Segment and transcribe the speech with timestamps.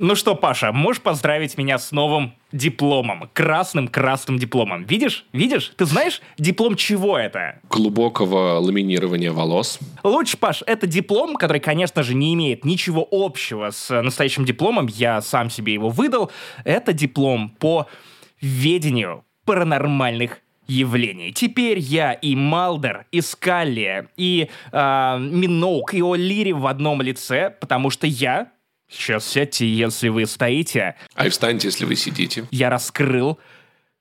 [0.00, 4.84] Ну что, Паша, можешь поздравить меня с новым дипломом, красным-красным дипломом.
[4.84, 5.26] Видишь?
[5.32, 5.72] Видишь?
[5.76, 7.58] Ты знаешь, диплом чего это?
[7.68, 9.80] Глубокого ламинирования волос.
[10.04, 14.86] Лучше, Паш, это диплом, который, конечно же, не имеет ничего общего с настоящим дипломом.
[14.86, 16.30] Я сам себе его выдал.
[16.64, 17.88] Это диплом по
[18.40, 20.38] ведению паранормальных
[20.68, 21.32] явлений.
[21.32, 27.90] Теперь я и Малдер, и Скалли, и э, Миноук, и О'Лири в одном лице, потому
[27.90, 28.52] что я
[28.88, 30.96] Сейчас сядьте, если вы стоите.
[31.14, 32.46] А и встаньте, если вы сидите.
[32.50, 33.38] Я раскрыл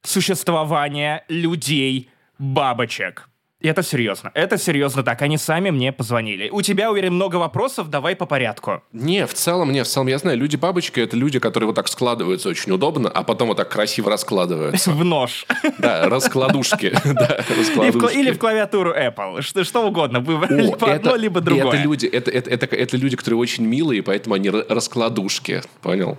[0.01, 3.29] существование людей бабочек.
[3.29, 4.31] И это серьезно.
[4.35, 5.21] Это серьезно так.
[5.23, 6.49] Они сами мне позвонили.
[6.49, 7.89] У тебя, уверен, много вопросов.
[7.89, 8.83] Давай по порядку.
[8.93, 12.49] Не, в целом, не, в целом, я знаю, люди-бабочки— это люди, которые вот так складываются
[12.49, 14.91] очень удобно, а потом вот так красиво раскладываются.
[14.97, 15.47] В нож.
[15.79, 16.93] Да, раскладушки.
[18.15, 19.41] Или в клавиатуру Apple.
[19.63, 20.17] Что угодно.
[20.49, 21.67] Либо одно, либо другое.
[21.67, 25.63] Это люди, это люди, которые очень милые, поэтому они раскладушки.
[25.81, 26.17] Понял?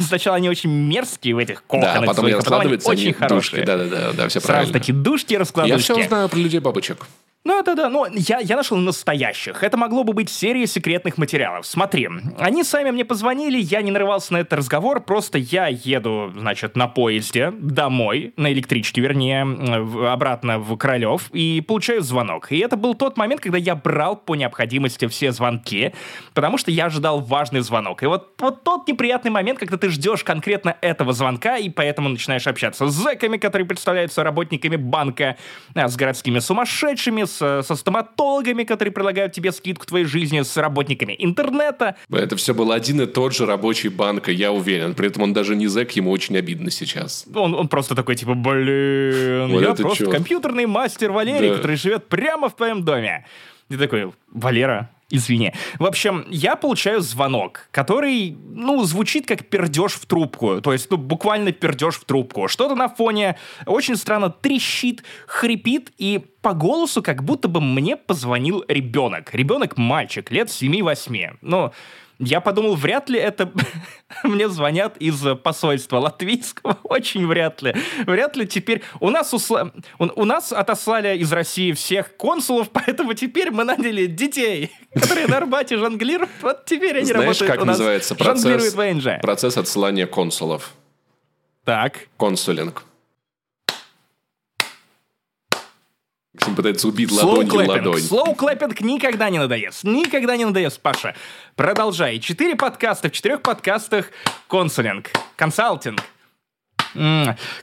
[0.00, 3.64] Сначала они очень мерзкие в этих коконах Да, потом они раскладываются, очень хорошие.
[3.64, 4.66] Да-да-да, все правильно.
[4.66, 5.90] Сразу такие душки раскладушки.
[5.90, 7.06] Я все знаю про людей бабочек.
[7.46, 9.62] Ну, да-да, но я, я нашел настоящих.
[9.62, 11.64] Это могло бы быть серия секретных материалов.
[11.64, 12.08] Смотри,
[12.40, 16.88] они сами мне позвонили, я не нарывался на этот разговор, просто я еду, значит, на
[16.88, 19.42] поезде домой, на электричке, вернее,
[20.10, 22.50] обратно в Королев, и получаю звонок.
[22.50, 25.94] И это был тот момент, когда я брал по необходимости все звонки,
[26.34, 28.02] потому что я ожидал важный звонок.
[28.02, 32.48] И вот, вот тот неприятный момент, когда ты ждешь конкретно этого звонка, и поэтому начинаешь
[32.48, 35.36] общаться с зэками, которые представляются работниками банка,
[35.76, 41.14] а, с городскими сумасшедшими, с, со стоматологами, которые предлагают тебе скидку твоей жизни, с работниками
[41.18, 41.96] интернета.
[42.10, 44.94] Это все был один и тот же рабочий банк, я уверен.
[44.94, 47.26] При этом он даже не зэк, ему очень обидно сейчас.
[47.34, 50.10] Он, он просто такой, типа, блин, вот я просто чё?
[50.10, 51.56] компьютерный мастер Валерий, да.
[51.56, 53.26] который живет прямо в твоем доме.
[53.68, 55.52] Ты такой, Валера, Извини.
[55.78, 60.60] В общем, я получаю звонок, который, ну, звучит как пердеж в трубку.
[60.60, 62.48] То есть, ну, буквально пердеж в трубку.
[62.48, 68.64] Что-то на фоне очень странно трещит, хрипит, и по голосу как будто бы мне позвонил
[68.66, 69.32] ребенок.
[69.32, 71.36] Ребенок-мальчик, лет 7-8.
[71.40, 71.72] Ну,
[72.18, 73.52] я подумал, вряд ли это
[74.24, 76.78] мне звонят из посольства латвийского.
[76.84, 77.74] Очень вряд ли.
[78.06, 78.82] Вряд ли теперь...
[79.00, 79.70] У нас, усла...
[79.98, 85.76] у, нас отослали из России всех консулов, поэтому теперь мы наняли детей, которые на Арбате
[85.76, 86.30] жонглируют.
[86.40, 87.78] Вот теперь они Знаешь, работают как у нас.
[87.78, 88.74] называется процесс,
[89.20, 90.72] процесс отсылания консулов?
[91.64, 92.08] Так.
[92.16, 92.85] Консулинг.
[96.54, 98.00] Пытается убить ладонью ладонь.
[98.00, 99.84] Слоу клэппинг никогда не надоест.
[99.84, 101.14] Никогда не надоест, Паша.
[101.56, 102.18] Продолжай.
[102.18, 103.08] Четыре подкаста.
[103.08, 104.10] В четырех подкастах
[104.46, 106.00] консулинг, консалтинг,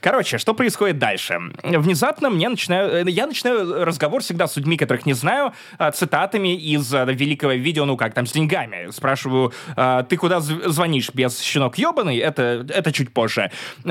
[0.00, 1.38] Короче, что происходит дальше?
[1.62, 6.54] Внезапно мне начинаю, э, я начинаю разговор всегда с людьми, которых не знаю, а, цитатами
[6.54, 8.90] из а, великого видео, ну как там, с деньгами.
[8.90, 12.18] Спрашиваю, а, ты куда звонишь без щенок ебаный?
[12.18, 13.50] Это, это чуть позже.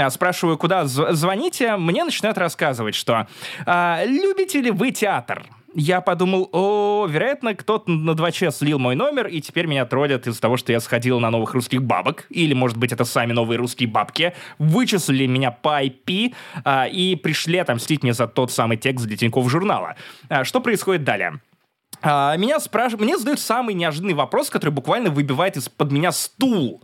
[0.09, 1.75] Спрашиваю, куда звоните?
[1.77, 3.27] Мне начинают рассказывать, что
[3.65, 5.43] любите ли вы театр?
[5.75, 10.41] Я подумал, о, вероятно, кто-то на 2Ч слил мой номер, и теперь меня троллят из-за
[10.41, 13.89] того, что я сходил на новых русских бабок, или, может быть, это сами новые русские
[13.89, 19.17] бабки, вычислили меня по IP а, и пришли отомстить мне за тот самый текст для
[19.17, 19.95] Тинькофф журнала.
[20.29, 21.39] А, что происходит далее?
[22.01, 26.83] А, меня спрашивают, мне задают самый неожиданный вопрос, который буквально выбивает из-под меня стул.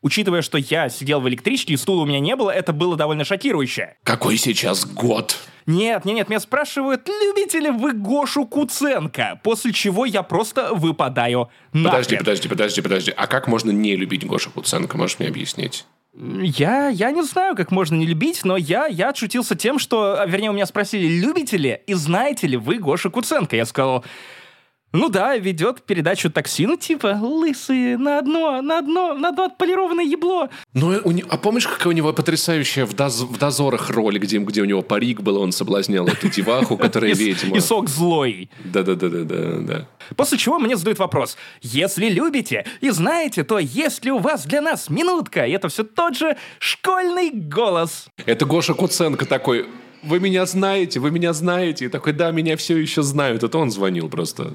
[0.00, 3.24] Учитывая, что я сидел в электричке и стула у меня не было, это было довольно
[3.24, 3.96] шокирующе.
[4.04, 5.36] Какой сейчас год?
[5.66, 9.40] Нет, нет, нет, меня спрашивают, любите ли вы Гошу Куценко?
[9.42, 11.90] После чего я просто выпадаю на.
[11.90, 13.14] Подожди, подожди, подожди, подожди.
[13.14, 14.96] А как можно не любить Гошу Куценко?
[14.96, 15.84] Можешь мне объяснить?
[16.14, 20.50] Я, я не знаю, как можно не любить, но я, я отшутился тем, что, вернее,
[20.50, 23.54] у меня спросили, любите ли и знаете ли вы Гошу Куценко?
[23.54, 24.04] Я сказал,
[24.92, 30.48] ну да, ведет передачу токсина, типа, лысые, на одно, на одно, на одно отполированное ебло.
[30.72, 34.62] Ну, у, а помнишь, какая у него потрясающая в, доз, в дозорах ролик, где, где
[34.62, 37.56] у него парик был, он соблазнял эту деваху, которая ведьма.
[37.56, 38.50] И сок злой.
[38.64, 39.88] Да-да-да-да-да.
[40.16, 41.36] После чего мне задают вопрос.
[41.60, 45.44] Если любите и знаете, то есть ли у вас для нас минутка?
[45.44, 48.06] И это все тот же школьный голос.
[48.24, 49.66] Это Гоша Куценко такой,
[50.02, 51.86] вы меня знаете, вы меня знаете.
[51.86, 53.42] И такой, да, меня все еще знают.
[53.42, 54.54] Это он звонил просто.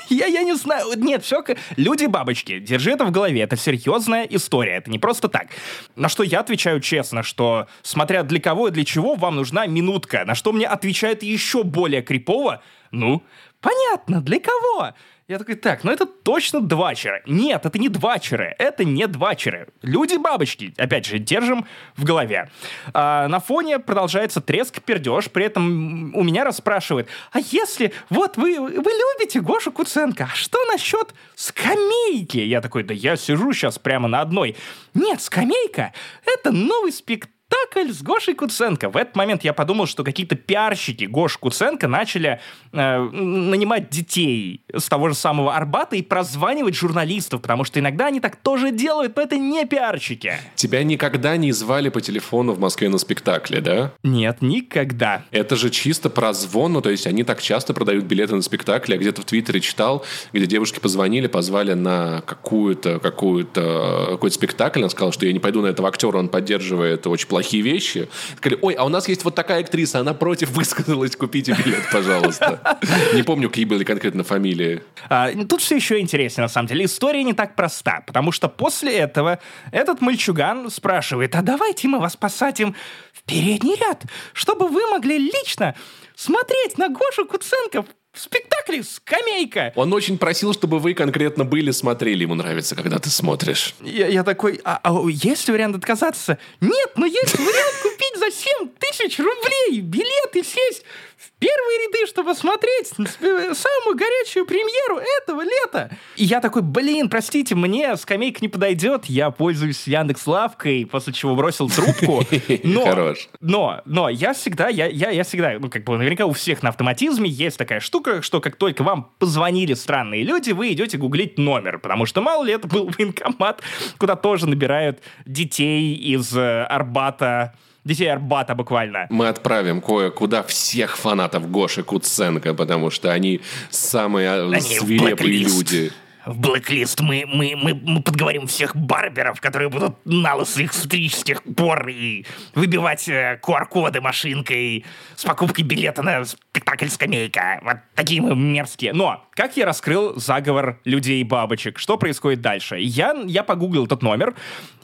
[0.09, 0.87] Я, я не знаю.
[0.97, 1.43] Нет, все...
[1.77, 3.41] Люди-бабочки, держи это в голове.
[3.41, 4.77] Это серьезная история.
[4.77, 5.47] Это не просто так.
[5.95, 10.25] На что я отвечаю честно, что смотря для кого и для чего вам нужна минутка.
[10.25, 12.61] На что мне отвечает еще более крипово.
[12.91, 13.23] Ну,
[13.61, 14.93] понятно, для кого?
[15.31, 17.21] Я такой, так, ну это точно двачеры.
[17.25, 19.69] Нет, это не двачеры, это не двачеры.
[19.81, 21.65] Люди-бабочки, опять же, держим
[21.95, 22.49] в голове.
[22.93, 28.59] А, на фоне продолжается треск, пердеж, при этом у меня расспрашивают, а если, вот вы,
[28.59, 32.37] вы любите Гошу Куценко, а что насчет скамейки?
[32.37, 34.55] Я такой, да я сижу сейчас прямо на одной.
[34.93, 35.93] Нет, скамейка—
[36.25, 38.89] это новый спектакль спектакль с Гошей Куценко.
[38.89, 42.39] В этот момент я подумал, что какие-то пиарщики Гош Куценко начали
[42.71, 48.19] э, нанимать детей с того же самого Арбата и прозванивать журналистов, потому что иногда они
[48.19, 50.33] так тоже делают, но это не пиарщики.
[50.55, 53.93] Тебя никогда не звали по телефону в Москве на спектакле, да?
[54.03, 55.23] Нет, никогда.
[55.31, 58.93] Это же чисто прозвон, ну, то есть они так часто продают билеты на спектакли.
[58.93, 64.89] Я где-то в Твиттере читал, где девушки позвонили, позвали на какую-то, какую-то, какой-то спектакль, она
[64.89, 68.07] сказала, что я не пойду на этого актера, он поддерживает очень плохие плохие вещи.
[68.37, 72.77] Сказали, ой, а у нас есть вот такая актриса, она против высказалась, купите билет, пожалуйста.
[73.13, 74.83] Не помню, какие были конкретно фамилии.
[75.09, 76.85] А, тут все еще интереснее, на самом деле.
[76.85, 79.39] История не так проста, потому что после этого
[79.71, 82.75] этот мальчуган спрашивает, а давайте мы вас посадим
[83.13, 84.03] в передний ряд,
[84.33, 85.75] чтобы вы могли лично
[86.15, 87.87] смотреть на Гошу Куценко в
[88.19, 89.71] спектакле «Скамейка».
[89.75, 92.23] Он очень просил, чтобы вы конкретно были, смотрели.
[92.23, 93.75] Ему нравится, когда ты смотришь.
[93.81, 96.37] Я, я такой, а, а есть вариант отказаться?
[96.59, 100.83] Нет, но есть вариант купить за 7 тысяч рублей билет и сесть
[101.17, 105.95] в первые ряды, чтобы смотреть самую горячую премьеру этого лета.
[106.15, 111.35] И я такой, блин, простите, мне скамейка не подойдет, я пользуюсь Яндекс Лавкой, после чего
[111.35, 112.23] бросил трубку.
[112.63, 113.29] Но, Хорош.
[113.39, 116.69] но, но я всегда, я, я, я всегда, ну, как бы, наверняка у всех на
[116.69, 121.79] автоматизме есть такая штука, что как только вам позвонили странные люди, вы идете гуглить номер,
[121.79, 123.61] потому что, мало ли, это был военкомат,
[123.97, 129.07] куда тоже набирают детей из э, Арбата, детей Арбата буквально.
[129.09, 135.91] Мы отправим кое-куда всех фанатов Гоши Куценко, потому что они самые а, они свирепые люди
[136.25, 141.15] в блэклист мы, мы, мы, мы подговорим всех барберов, которые будут на лысо их стричь
[141.15, 144.85] с тех пор и выбивать э, QR-коды машинкой
[145.15, 147.59] с покупкой билета на спектакль «Скамейка».
[147.63, 148.93] Вот такие мы мерзкие.
[148.93, 151.79] Но как я раскрыл заговор людей-бабочек?
[151.79, 152.77] Что происходит дальше?
[152.79, 154.35] Я, я погуглил этот номер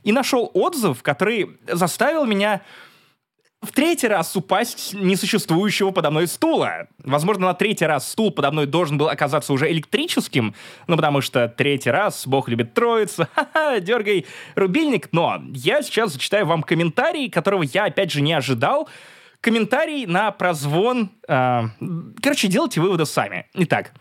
[0.03, 2.61] и нашел отзыв, который заставил меня
[3.61, 6.87] в третий раз упасть несуществующего подо мной стула.
[7.03, 10.53] Возможно, на третий раз стул подо мной должен был оказаться уже электрическим,
[10.87, 14.25] ну, потому что третий раз, бог любит троицу, ха-ха, дергай
[14.55, 15.09] рубильник.
[15.11, 18.87] Но я сейчас зачитаю вам комментарий, которого я, опять же, не ожидал.
[19.41, 21.11] Комментарий на прозвон.
[21.27, 21.63] Э,
[22.21, 23.47] короче, делайте выводы сами.
[23.53, 23.91] Итак,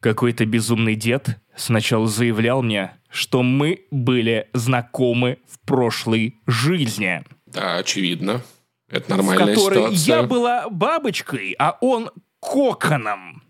[0.00, 7.22] какой-то безумный дед сначала заявлял мне, что мы были знакомы в прошлой жизни.
[7.46, 8.42] Да, очевидно.
[8.90, 10.16] Это нормальная в которой ситуация.
[10.16, 12.10] я была бабочкой, а он
[12.40, 13.42] коконом.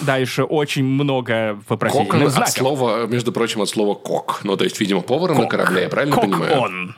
[0.00, 2.48] Дальше очень много вопросительных Кокон знаков.
[2.48, 4.40] от слова, между прочим, от слова кок.
[4.44, 5.44] Ну, то есть, видимо, поваром кок.
[5.44, 6.60] на корабле, я правильно кок понимаю?
[6.60, 6.96] он.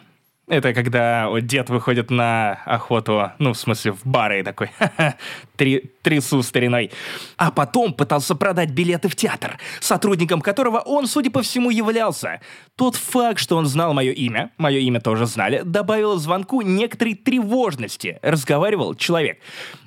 [0.49, 4.71] Это когда вот дед выходит на охоту, ну, в смысле, в бары и такой,
[5.57, 6.93] три, трясу стариной.
[7.37, 12.41] А потом пытался продать билеты в театр, сотрудником которого он, судя по всему, являлся.
[12.77, 18.21] Тот факт, что он знал мое имя, мое имя тоже знали, добавил звонку некоторой тревожности.
[18.23, 19.41] Разговаривал человек.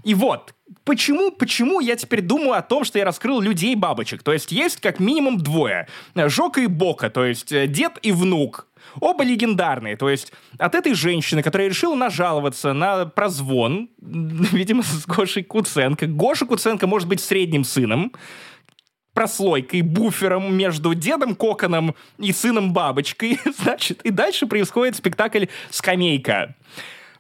[0.03, 0.53] И вот,
[0.83, 4.23] почему, почему я теперь думаю о том, что я раскрыл людей-бабочек?
[4.23, 5.87] То есть есть как минимум двое.
[6.15, 8.67] Жока и Бока, то есть э, дед и внук.
[8.99, 9.95] Оба легендарные.
[9.95, 16.07] То есть от этой женщины, которая решила нажаловаться на прозвон, видимо, с Гошей Куценко.
[16.07, 18.13] Гоша Куценко может быть средним сыном,
[19.13, 23.39] прослойкой, буфером между дедом Коконом и сыном Бабочкой.
[23.57, 26.55] Значит, и дальше происходит спектакль «Скамейка».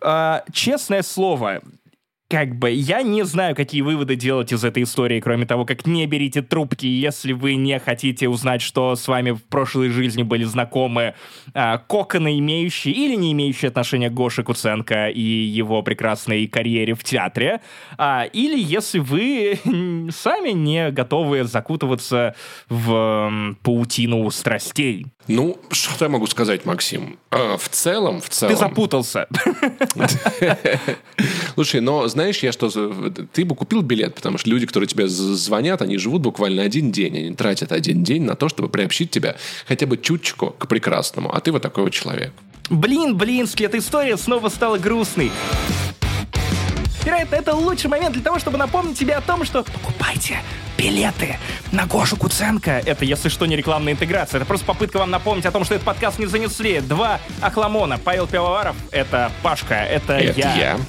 [0.01, 1.59] Uh, честное слово,
[2.29, 6.05] как бы я не знаю, какие выводы делать из этой истории, кроме того, как не
[6.05, 11.15] берите трубки, если вы не хотите узнать, что с вами в прошлой жизни были знакомы
[11.55, 17.03] а, коконы, имеющие или не имеющие отношения к Гоше Куценко и его прекрасной карьере в
[17.03, 17.61] театре,
[17.97, 19.59] а, или если вы
[20.11, 22.35] сами не готовы закутываться
[22.69, 25.07] в м, паутину страстей.
[25.27, 27.17] Ну, что я могу сказать, Максим?
[27.31, 28.53] А, в целом, в целом...
[28.53, 29.27] Ты запутался.
[31.55, 32.69] Слушай, но знаешь, я что...
[33.33, 37.17] Ты бы купил билет, потому что люди, которые тебе звонят, они живут буквально один день.
[37.17, 39.35] Они тратят один день на то, чтобы приобщить тебя
[39.67, 41.33] хотя бы чуточку к прекрасному.
[41.33, 42.33] А ты вот такой вот человек.
[42.69, 45.31] Блин, блинский, эта история снова стала грустной.
[47.03, 50.39] Вероятно, это лучший момент для того, чтобы напомнить тебе о том, что покупайте
[50.77, 51.37] билеты
[51.71, 52.83] на Гошу Куценко.
[52.85, 54.37] Это, если что, не рекламная интеграция.
[54.37, 56.81] Это просто попытка вам напомнить о том, что этот подкаст не занесли.
[56.81, 57.97] Два Ахламона.
[57.97, 60.55] Павел Пивоваров— это Пашка, это, это я.
[60.55, 60.79] я.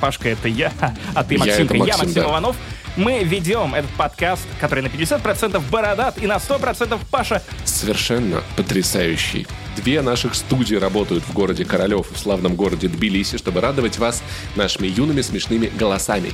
[0.00, 0.72] Пашка— это я,
[1.14, 1.74] а ты Максимка.
[1.74, 2.22] Я, Максим, я Максим да.
[2.22, 2.56] Иванов.
[2.96, 7.42] Мы ведем этот подкаст, который на 50% бородат и на 100% Паша.
[7.64, 9.46] Совершенно потрясающий.
[9.76, 14.22] Две наших студии работают в городе Королев, в славном городе Тбилиси, чтобы радовать вас
[14.56, 16.32] нашими юными смешными голосами.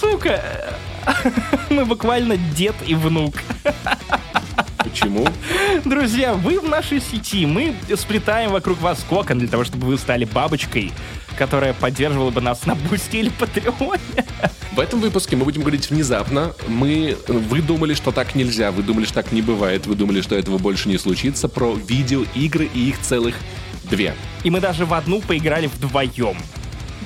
[0.00, 0.42] Сука!
[1.70, 3.34] Мы буквально дед и внук.
[4.84, 5.26] Почему?
[5.84, 7.46] Друзья, вы в нашей сети.
[7.46, 10.92] Мы сплетаем вокруг вас кокон для того, чтобы вы стали бабочкой,
[11.38, 14.00] которая поддерживала бы нас на Boosty или Patreon е.
[14.72, 16.54] В этом выпуске мы будем говорить внезапно.
[16.66, 20.34] Мы, вы думали, что так нельзя, вы думали, что так не бывает, вы думали, что
[20.34, 23.34] этого больше не случится, про видеоигры и их целых
[23.84, 24.14] две.
[24.44, 26.36] И мы даже в одну поиграли вдвоем.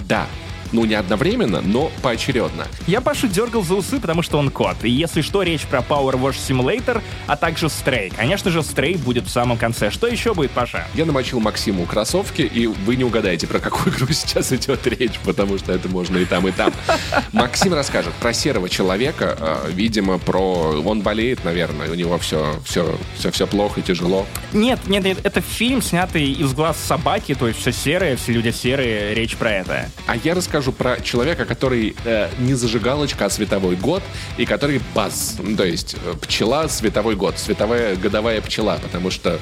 [0.09, 0.27] Да,
[0.73, 2.67] ну, не одновременно, но поочередно.
[2.87, 4.77] Я Пашу дергал за усы, потому что он кот.
[4.83, 8.15] И если что, речь про Power Wash Simulator, а также Stray.
[8.15, 9.91] Конечно же, Stray будет в самом конце.
[9.91, 10.87] Что еще будет, Паша?
[10.95, 15.59] Я намочил Максиму кроссовки, и вы не угадаете, про какую игру сейчас идет речь, потому
[15.59, 16.73] что это можно и там, и там.
[17.33, 20.83] Максим расскажет про серого человека, э, видимо, про...
[20.85, 24.27] Он болеет, наверное, у него все, все, все, все плохо и тяжело.
[24.53, 28.51] Нет, нет, нет, это фильм, снятый из глаз собаки, то есть все серое, все люди
[28.51, 29.91] серые, речь про это.
[30.07, 34.03] А я расскажу расскажу про человека, который э, не зажигалочка, а световой год,
[34.39, 39.39] и который баз, ну, то есть э, пчела, световой год, световая годовая пчела, потому что...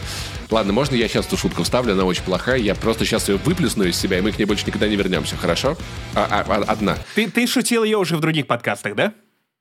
[0.50, 3.84] Ладно, можно я сейчас эту шутку вставлю, она очень плохая, я просто сейчас ее выплесну
[3.84, 5.76] из себя, и мы к ней больше никогда не вернемся, хорошо?
[6.16, 6.98] А, а, а, одна.
[7.14, 9.14] Ты, ты шутил ее уже в других подкастах, да?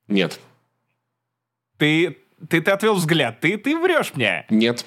[0.08, 0.40] Нет.
[1.78, 2.18] Ты,
[2.50, 4.46] ты, ты отвел взгляд, ты, ты врешь мне.
[4.50, 4.86] Нет.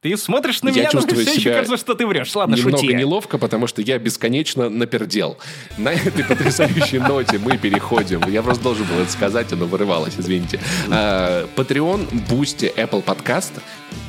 [0.00, 2.32] Ты смотришь на я меня, но все еще кажется, что ты врешь.
[2.36, 2.94] Ладно, немного шути.
[2.94, 5.38] неловко, потому что я бесконечно напердел.
[5.76, 8.22] На этой потрясающей ноте мы переходим.
[8.28, 10.60] Я просто должен был это сказать, оно вырывалось, извините.
[10.88, 13.50] А, Patreon, Boosty, Apple Podcast.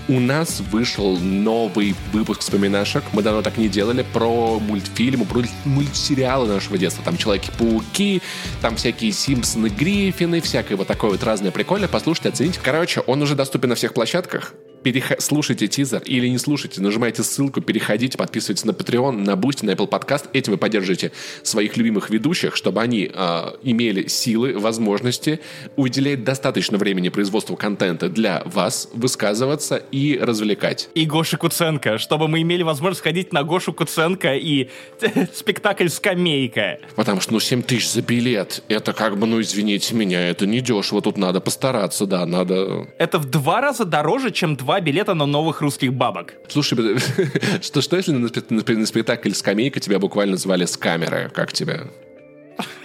[0.07, 3.03] У нас вышел новый выпуск вспоминашек.
[3.13, 7.03] Мы давно так не делали про мультфильмы, про мультсериалы нашего детства.
[7.03, 8.21] Там Человеки-пауки,
[8.61, 11.87] там всякие Симпсоны, Гриффины, всякое вот такое вот разное прикольное.
[11.87, 12.59] Послушайте, оцените.
[12.61, 15.13] Короче, он уже доступен на всех площадках перех...
[15.19, 19.89] слушайте тизер или не слушайте, нажимайте ссылку, переходите, подписывайтесь на Patreon, на Boosty, на Apple
[19.89, 20.25] Podcast.
[20.33, 21.11] Этим вы поддержите
[21.43, 25.39] своих любимых ведущих, чтобы они э, имели силы, возможности
[25.75, 30.89] уделять достаточно времени производству контента для вас, высказываться и развлекать.
[30.95, 34.69] И Гоши Куценко, чтобы мы имели возможность ходить на Гошу Куценко и
[35.33, 36.79] спектакль «Скамейка».
[36.95, 40.61] Потому что, ну, 7 тысяч за билет, это как бы, ну, извините меня, это не
[40.61, 42.87] дешево, тут надо постараться, да, надо...
[42.97, 46.35] Это в два раза дороже, чем два два билета на новых русских бабок.
[46.47, 46.77] Слушай,
[47.61, 51.31] что, что если на, на, на спектакль «Скамейка» тебя буквально звали с камеры?
[51.33, 51.87] Как тебя?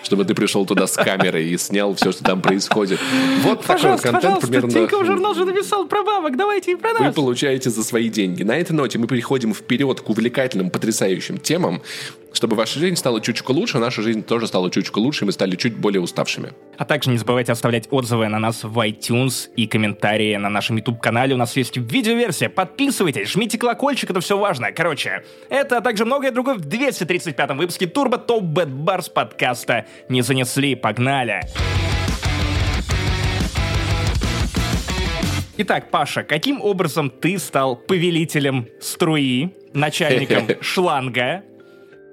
[0.05, 3.01] Чтобы ты пришел туда с камерой и снял все, что там происходит.
[3.43, 4.71] Вот такой вот контент примерно...
[4.71, 7.01] Тинькофф журнал же написал про бабок, давайте и про нас.
[7.01, 8.43] Вы получаете за свои деньги.
[8.43, 11.83] На этой ноте мы переходим вперед к увлекательным, потрясающим темам,
[12.35, 15.57] чтобы ваша жизнь стала чуточку лучше, наша жизнь тоже стала чуточку лучше, и мы стали
[15.57, 16.53] чуть более уставшими.
[16.77, 21.35] А также не забывайте оставлять отзывы на нас в iTunes и комментарии на нашем YouTube-канале.
[21.35, 22.49] У нас есть видеоверсия.
[22.49, 24.73] Подписывайтесь, жмите колокольчик, это все важно.
[24.73, 30.23] Короче, это, а также многое другое в 235-м выпуске Turbo Top Bad Bars подкаста «Не
[30.23, 31.41] занесли, погнали!»
[35.57, 41.45] Итак, Паша, каким образом ты стал повелителем струи, начальником шланга,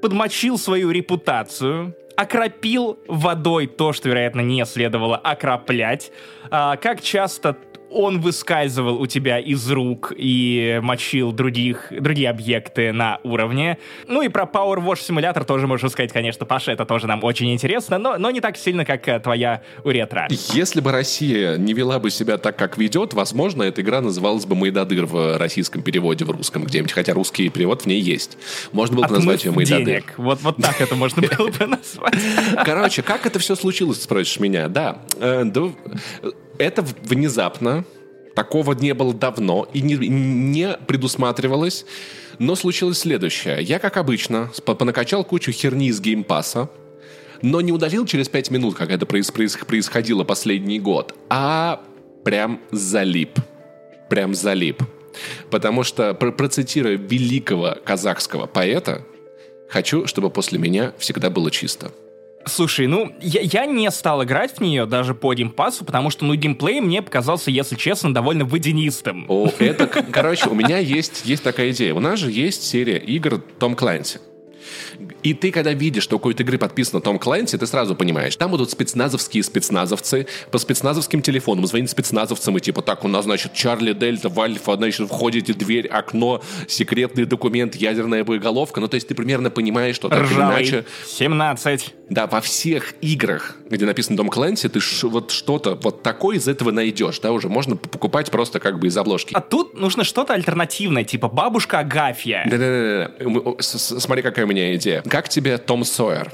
[0.01, 6.11] подмочил свою репутацию, окропил водой то, что, вероятно, не следовало окроплять.
[6.51, 7.57] А, как часто
[7.91, 13.77] он выскальзывал у тебя из рук и мочил других, другие объекты на уровне.
[14.07, 17.51] Ну и про Power Wash симулятор тоже можно сказать, конечно, Паша, это тоже нам очень
[17.51, 20.27] интересно, но, но не так сильно, как э, твоя уретра.
[20.29, 24.55] Если бы Россия не вела бы себя так, как ведет, возможно, эта игра называлась бы
[24.55, 28.37] «Майдадыр» в российском переводе, в русском где-нибудь, хотя русский перевод в ней есть.
[28.71, 30.03] Можно было бы назвать ее «Майдадыр».
[30.17, 32.15] Вот, вот так это можно было бы назвать.
[32.65, 34.67] Короче, как это все случилось, спросишь меня?
[34.69, 35.43] Да, э,
[36.61, 37.85] это внезапно,
[38.35, 41.85] такого не было давно и не, не предусматривалось.
[42.39, 43.61] Но случилось следующее.
[43.61, 46.69] Я, как обычно, понакачал кучу херни из Game Pass а,
[47.41, 51.81] но не удалил через 5 минут, как это происходило последний год, а
[52.23, 53.39] прям залип.
[54.09, 54.81] Прям залип.
[55.49, 59.05] Потому что, процитируя великого казахского поэта,
[59.69, 61.91] хочу, чтобы после меня всегда было чисто.
[62.45, 66.35] Слушай, ну, я, я не стал играть в нее даже по геймпасу, потому что, ну,
[66.35, 69.25] геймплей мне показался, если честно, довольно водянистым.
[69.27, 71.93] О, это, короче, у меня есть, есть такая идея.
[71.93, 74.19] У нас же есть серия игр Том Клэнси.
[75.23, 78.51] И ты, когда видишь, что у какой-то игры подписано Том Клэнси, ты сразу понимаешь, там
[78.51, 83.93] будут спецназовские спецназовцы по спецназовским телефонам звонить спецназовцам и типа, так, у нас, значит, Чарли
[83.93, 88.79] Дельта, Вальфа, значит, входите, дверь, окно, секретный документ, ядерная боеголовка.
[88.79, 90.61] Ну, то есть ты примерно понимаешь, что так Ржавый.
[90.63, 90.85] или иначе...
[91.07, 91.95] 17.
[92.09, 96.47] Да, во всех играх, где написан Том Клэнси, ты ш- вот что-то вот такое из
[96.47, 99.33] этого найдешь, да, уже можно покупать просто как бы из обложки.
[99.33, 102.45] А тут нужно что-то альтернативное, типа бабушка Агафья.
[102.49, 103.55] Да-да-да.
[103.61, 105.01] Смотри, какая у меня идея.
[105.11, 106.31] Как тебе Том Сойер?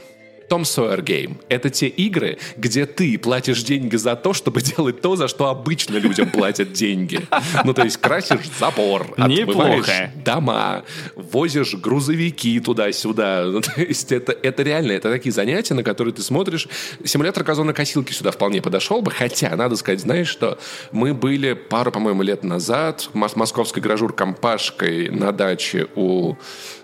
[0.49, 1.39] Том Сойер Гейм.
[1.49, 5.97] Это те игры, где ты платишь деньги за то, чтобы делать то, за что обычно
[5.97, 7.21] людям платят деньги.
[7.65, 10.83] Ну, то есть красишь забор, отмываешь дома,
[11.15, 13.45] возишь грузовики туда-сюда.
[13.45, 16.67] Ну, то есть это, это реально, это такие занятия, на которые ты смотришь.
[17.03, 20.59] Симулятор газонокосилки сюда вполне подошел бы, хотя, надо сказать, знаешь что,
[20.91, 26.35] мы были пару, по-моему, лет назад мос- московской гражур компашкой на даче у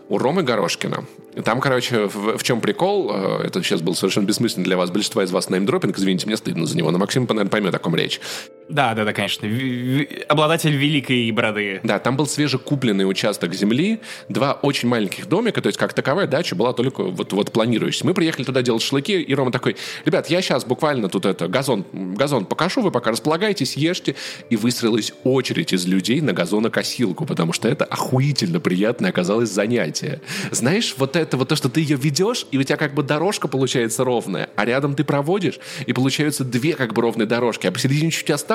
[0.09, 1.05] у Ромы Горошкина.
[1.43, 5.23] Там, короче, в, в чем прикол, э, это сейчас был совершенно бессмысленно для вас, большинства
[5.23, 8.19] из вас неймдропинг, извините, мне стыдно за него, но Максим, наверное, поймет, о ком речь.
[8.69, 9.45] Да, да, да, конечно.
[9.45, 11.79] Ви- Обладатель великой броды.
[11.83, 16.55] Да, там был свежекупленный участок земли, два очень маленьких домика, то есть как таковая дача
[16.55, 18.05] была только вот, вот планирующаяся.
[18.05, 21.85] Мы приехали туда делать шашлыки, и Рома такой, ребят, я сейчас буквально тут это, газон,
[21.93, 24.15] газон покажу, вы пока располагайтесь, ешьте.
[24.49, 30.21] И выстроилась очередь из людей на газонокосилку, потому что это охуительно приятное оказалось занятие.
[30.51, 33.47] Знаешь, вот это вот то, что ты ее ведешь, и у тебя как бы дорожка
[33.47, 38.09] получается ровная, а рядом ты проводишь, и получаются две как бы ровные дорожки, а посередине
[38.11, 38.52] чуть осталось,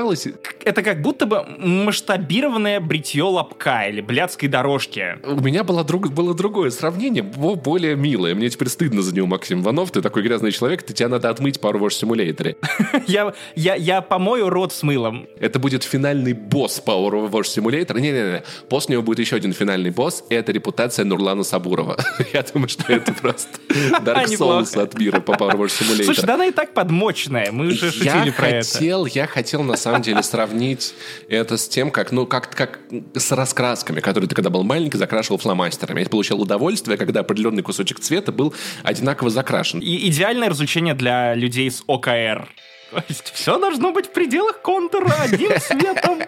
[0.65, 5.19] Это как будто бы масштабированное бритье лобка или блядской дорожки.
[5.25, 8.35] У меня было, друг, было другое сравнение, бо- более милое.
[8.35, 9.91] Мне теперь стыдно за него, Максим Иванов.
[9.91, 12.57] Ты такой грязный человек, ты тебя надо отмыть пару Wash Simulator.
[13.07, 15.27] Я, я, я помою рот с мылом.
[15.41, 17.99] Это будет финальный босс Power Wash Simulator.
[18.01, 21.97] Не-не-не, после него будет еще один финальный босс, и это репутация Нурлана Сабурова.
[22.33, 23.49] Я думаю, что это просто
[24.05, 26.05] Dark Souls от мира по Power Wash Simulator.
[26.05, 27.51] Слушай, да она и так подмоченная.
[27.53, 28.69] Мы уже шутили про это.
[28.69, 30.95] хотел, я хотел на самом деле сравнить
[31.29, 32.81] это с тем, как, ну, как, как
[33.15, 36.01] с раскрасками, которые ты когда был маленький закрашивал фломастерами.
[36.01, 39.81] Я получал удовольствие, когда определенный кусочек цвета был одинаково закрашен.
[39.81, 42.49] И идеальное развлечение для людей с ОКР.
[42.91, 46.23] То есть все должно быть в пределах контура одним цветом.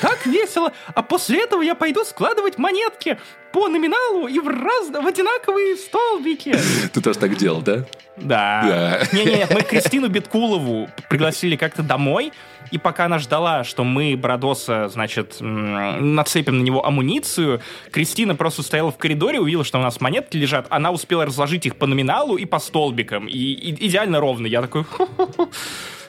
[0.00, 0.72] Так весело.
[0.94, 3.18] А после этого я пойду складывать монетки
[3.52, 4.88] по номиналу и в, раз...
[4.90, 6.54] в одинаковые столбики.
[6.92, 7.84] Ты тоже так делал, да?
[8.16, 8.62] Да.
[8.62, 9.00] Да.
[9.12, 12.32] Не-не-нет, мы Кристину Биткулову пригласили как-то домой,
[12.70, 18.90] и пока она ждала, что мы Бродоса, значит, нацепим на него амуницию, Кристина просто стояла
[18.92, 22.44] в коридоре, увидела, что у нас монетки лежат, она успела разложить их по номиналу и
[22.44, 24.46] по столбикам, и, и- идеально ровно.
[24.46, 24.84] Я такой...
[24.84, 25.50] «Ху-ху-ху.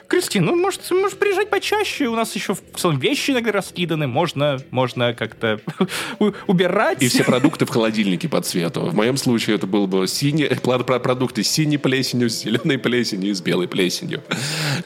[0.08, 4.58] Кристина, ну, может, можешь приезжать почаще, у нас еще в целом вещи иногда раскиданы, можно,
[4.70, 5.60] можно как-то
[6.46, 7.02] убирать.
[7.02, 8.82] И все продукты в холодильнике по цвету.
[8.82, 13.30] В моем случае это был бы пла- про- продукты с синей плесенью, с зеленой плесенью
[13.30, 14.22] и с белой плесенью.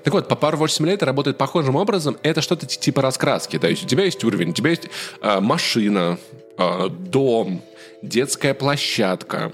[0.05, 2.17] Так вот, по Power Wash Simulator работает похожим образом.
[2.23, 3.59] Это что-то ти- типа раскраски.
[3.59, 4.89] То есть у тебя есть уровень, у тебя есть
[5.21, 6.19] а, машина,
[6.57, 7.63] а, дом,
[8.03, 9.53] детская площадка,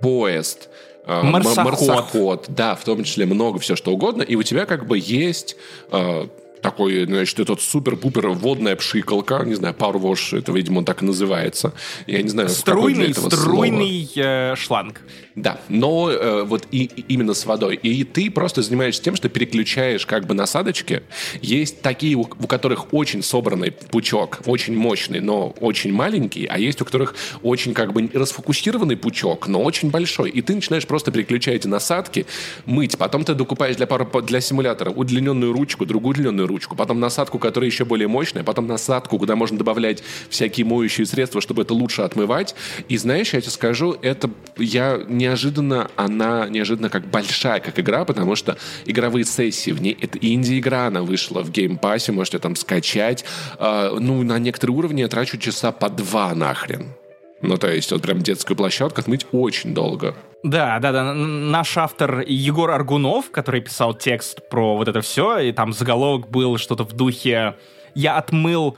[0.00, 0.68] поезд,
[1.06, 1.64] м- Марсоход.
[1.64, 5.56] марсоход, да, в том числе много все что угодно, и у тебя как бы есть
[5.90, 6.28] а,
[6.62, 11.74] такой, значит, этот супер-пупер водная пшикалка, не знаю, Wash, это, видимо, он так и называется.
[12.06, 15.00] Я не знаю, Струйный, струйный э, шланг.
[15.34, 17.76] Да, но э, вот и, именно с водой.
[17.76, 21.02] И ты просто занимаешься тем, что переключаешь как бы насадочки.
[21.40, 26.82] Есть такие, у, у которых очень собранный пучок, очень мощный, но очень маленький, а есть
[26.82, 30.30] у которых очень как бы расфокусированный пучок, но очень большой.
[30.30, 32.26] И ты начинаешь просто переключать эти насадки,
[32.66, 32.98] мыть.
[32.98, 37.70] Потом ты докупаешь для, пары, для симулятора удлиненную ручку, другую удлиненную ручку, потом насадку, которая
[37.70, 42.54] еще более мощная, потом насадку, куда можно добавлять всякие моющие средства, чтобы это лучше отмывать.
[42.88, 48.36] И знаешь, я тебе скажу, это я неожиданно, она неожиданно как большая, как игра, потому
[48.36, 53.24] что игровые сессии в ней, это инди-игра, она вышла в геймпассе, можете там скачать.
[53.58, 56.94] А, ну, на некоторые уровни я трачу часа по два нахрен.
[57.40, 60.14] Ну, то есть, вот прям детскую площадку отмыть очень долго.
[60.42, 61.14] Да, да, да.
[61.14, 66.58] Наш автор Егор Аргунов, который писал текст про вот это все, и там заголовок был
[66.58, 67.54] что-то в духе
[67.94, 68.76] «Я отмыл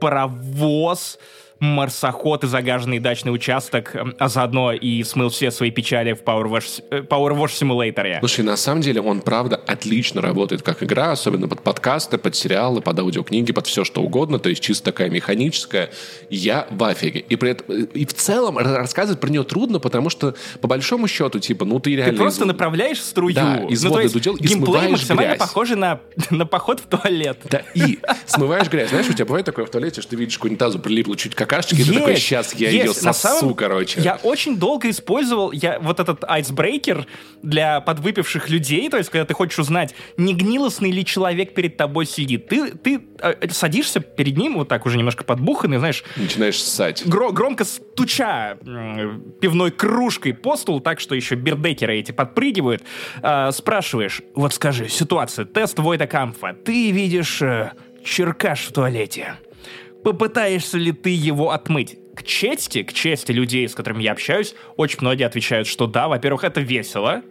[0.00, 1.18] паровоз»,
[1.60, 6.82] марсоход и загаженный дачный участок, а заодно и смыл все свои печали в Power Wash,
[6.90, 8.18] э, Power Wash Simulator.
[8.20, 12.80] Слушай, на самом деле он, правда, отлично работает как игра, особенно под подкасты, под сериалы,
[12.80, 15.90] под аудиокниги, под все что угодно, то есть чисто такая механическая.
[16.30, 17.20] Я в афиге.
[17.20, 21.38] И, при этом, и в целом рассказывать про нее трудно, потому что, по большому счету,
[21.40, 22.18] типа, ну ты Ты реально...
[22.18, 23.34] просто из- направляешь струю.
[23.34, 25.38] Да, из ну, то воды есть дудел и геймплей максимально грязь.
[25.38, 27.38] похожий на, на поход в туалет.
[27.50, 28.90] Да, и смываешь грязь.
[28.90, 31.80] Знаешь, у тебя бывает такое в туалете, что ты видишь к унитазу прилипло чуть какашечки,
[31.80, 33.02] и ты такой, сейчас я ее есть.
[33.02, 34.00] На сосу, самом- короче.
[34.00, 37.06] Я очень долго использовал я, вот этот айсбрейкер
[37.42, 42.06] для подвыпивших людей, то есть когда ты хочешь узнать, не гнилостный ли человек перед тобой
[42.06, 42.48] сидит.
[42.48, 47.02] Ты, ты э, садишься перед ним, вот так уже немножко подбуханный, знаешь, Начинаешь ссать.
[47.06, 52.82] гро- громко стуча м, пивной кружкой по столу, так что еще бердекеры эти подпрыгивают,
[53.22, 57.72] э, спрашиваешь, вот скажи, ситуация, тест Войда Кампфа, ты видишь э,
[58.04, 59.34] черкаш в туалете,
[60.12, 61.98] попытаешься ли ты его отмыть?
[62.14, 66.44] К чести, к чести людей, с которыми я общаюсь, очень многие отвечают, что да, во-первых,
[66.44, 67.22] это весело,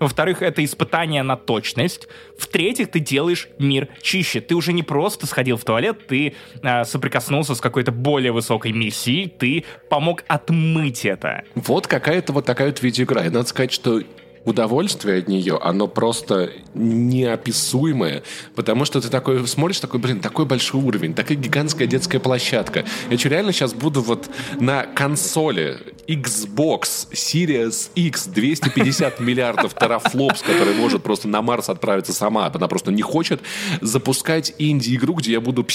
[0.00, 2.08] во-вторых, это испытание на точность.
[2.38, 4.40] В-третьих, ты делаешь мир чище.
[4.40, 9.28] Ты уже не просто сходил в туалет, ты э, соприкоснулся с какой-то более высокой миссией,
[9.28, 11.44] ты помог отмыть это.
[11.54, 13.24] Вот какая-то вот такая вот видеоигра.
[13.24, 14.00] И надо сказать, что
[14.44, 18.22] удовольствие от нее, оно просто неописуемое,
[18.54, 22.84] потому что ты такой смотришь, такой, блин, такой большой уровень, такая гигантская детская площадка.
[23.10, 24.28] Я что, реально сейчас буду вот
[24.60, 32.50] на консоли Xbox Series X 250 миллиардов терафлопс, который может просто на Марс отправиться сама,
[32.52, 33.40] она просто не хочет
[33.80, 35.66] запускать инди-игру, где я буду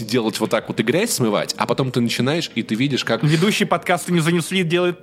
[0.00, 3.22] делать вот так вот и грязь смывать, а потом ты начинаешь, и ты видишь, как
[3.22, 4.98] Ведущий подкаста не занесли, делает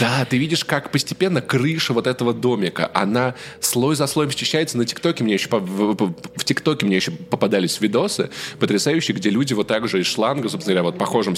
[0.00, 4.78] да, ты видишь, как постепенно крыша вот этого домика, она слой за слоем счищается.
[4.78, 9.88] На ТикТоке мне еще в, ТикТоке мне еще попадались видосы потрясающие, где люди вот так
[9.88, 11.34] же из шланга, собственно говоря, вот похожим,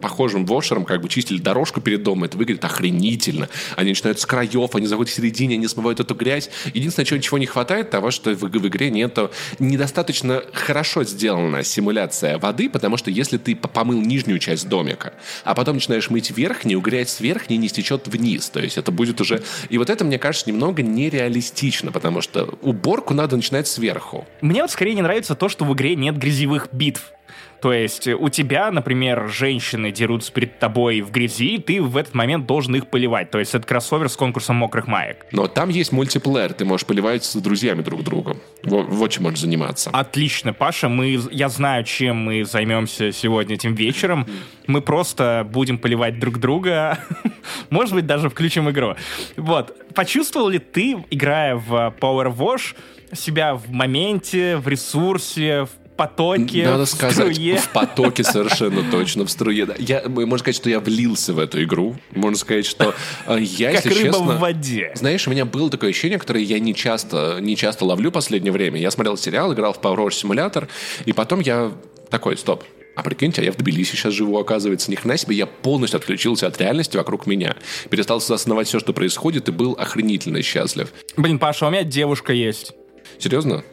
[0.00, 2.24] похожим вошером как бы чистили дорожку перед домом.
[2.24, 3.48] Это выглядит охренительно.
[3.74, 6.48] Они начинают с краев, они заходят в середине, они смывают эту грязь.
[6.72, 12.38] Единственное, чего ничего не хватает, того, что в, в игре нету недостаточно хорошо сделана симуляция
[12.38, 15.14] воды, потому что если ты по- помыл нижнюю часть домика,
[15.44, 18.48] а потом начинаешь мыть верхнюю, грязь с верхней не стечет вниз.
[18.50, 19.42] То есть это будет уже...
[19.68, 24.26] И вот это, мне кажется, немного нереалистично, потому что уборку надо начинать сверху.
[24.40, 27.12] Мне вот скорее не нравится то, что в игре нет грязевых битв.
[27.60, 31.96] То есть э, у тебя, например, женщины дерутся перед тобой в грязи, и ты в
[31.96, 33.30] этот момент должен их поливать.
[33.30, 35.26] То есть это кроссовер с конкурсом мокрых маек.
[35.32, 38.36] Но там есть мультиплеер, ты можешь поливать с друзьями друг друга.
[38.62, 39.90] Во- Вот чем можешь заниматься.
[39.92, 44.26] Отлично, Паша, мы, я знаю, чем мы займемся сегодня этим вечером.
[44.66, 46.98] Мы просто будем поливать друг друга.
[47.70, 48.94] Может быть, даже включим игру.
[49.36, 49.76] Вот.
[49.94, 52.74] Почувствовал ли ты, играя в Power Wash,
[53.12, 57.56] себя в моменте, в ресурсе, в потоке, Надо в сказать, струе?
[57.56, 59.68] в потоке совершенно точно, в струе.
[59.78, 61.96] Я, можно сказать, что я влился в эту игру.
[62.12, 62.94] Можно сказать, что
[63.26, 64.34] э, я, Как если рыба честно...
[64.34, 64.92] в воде.
[64.94, 68.52] Знаешь, у меня было такое ощущение, которое я не часто, не часто ловлю в последнее
[68.52, 68.80] время.
[68.80, 70.68] Я смотрел сериал, играл в Power Simulator,
[71.04, 71.72] и потом я
[72.10, 72.62] такой, стоп,
[72.94, 74.90] а прикиньте, а я в Тбилиси сейчас живу, оказывается.
[74.90, 77.56] Ни хрена себе, я полностью отключился от реальности вокруг меня.
[77.90, 80.92] Перестал осознавать все, что происходит, и был охренительно счастлив.
[81.16, 82.72] Блин, Паша, у меня девушка есть.
[83.18, 83.64] Серьезно?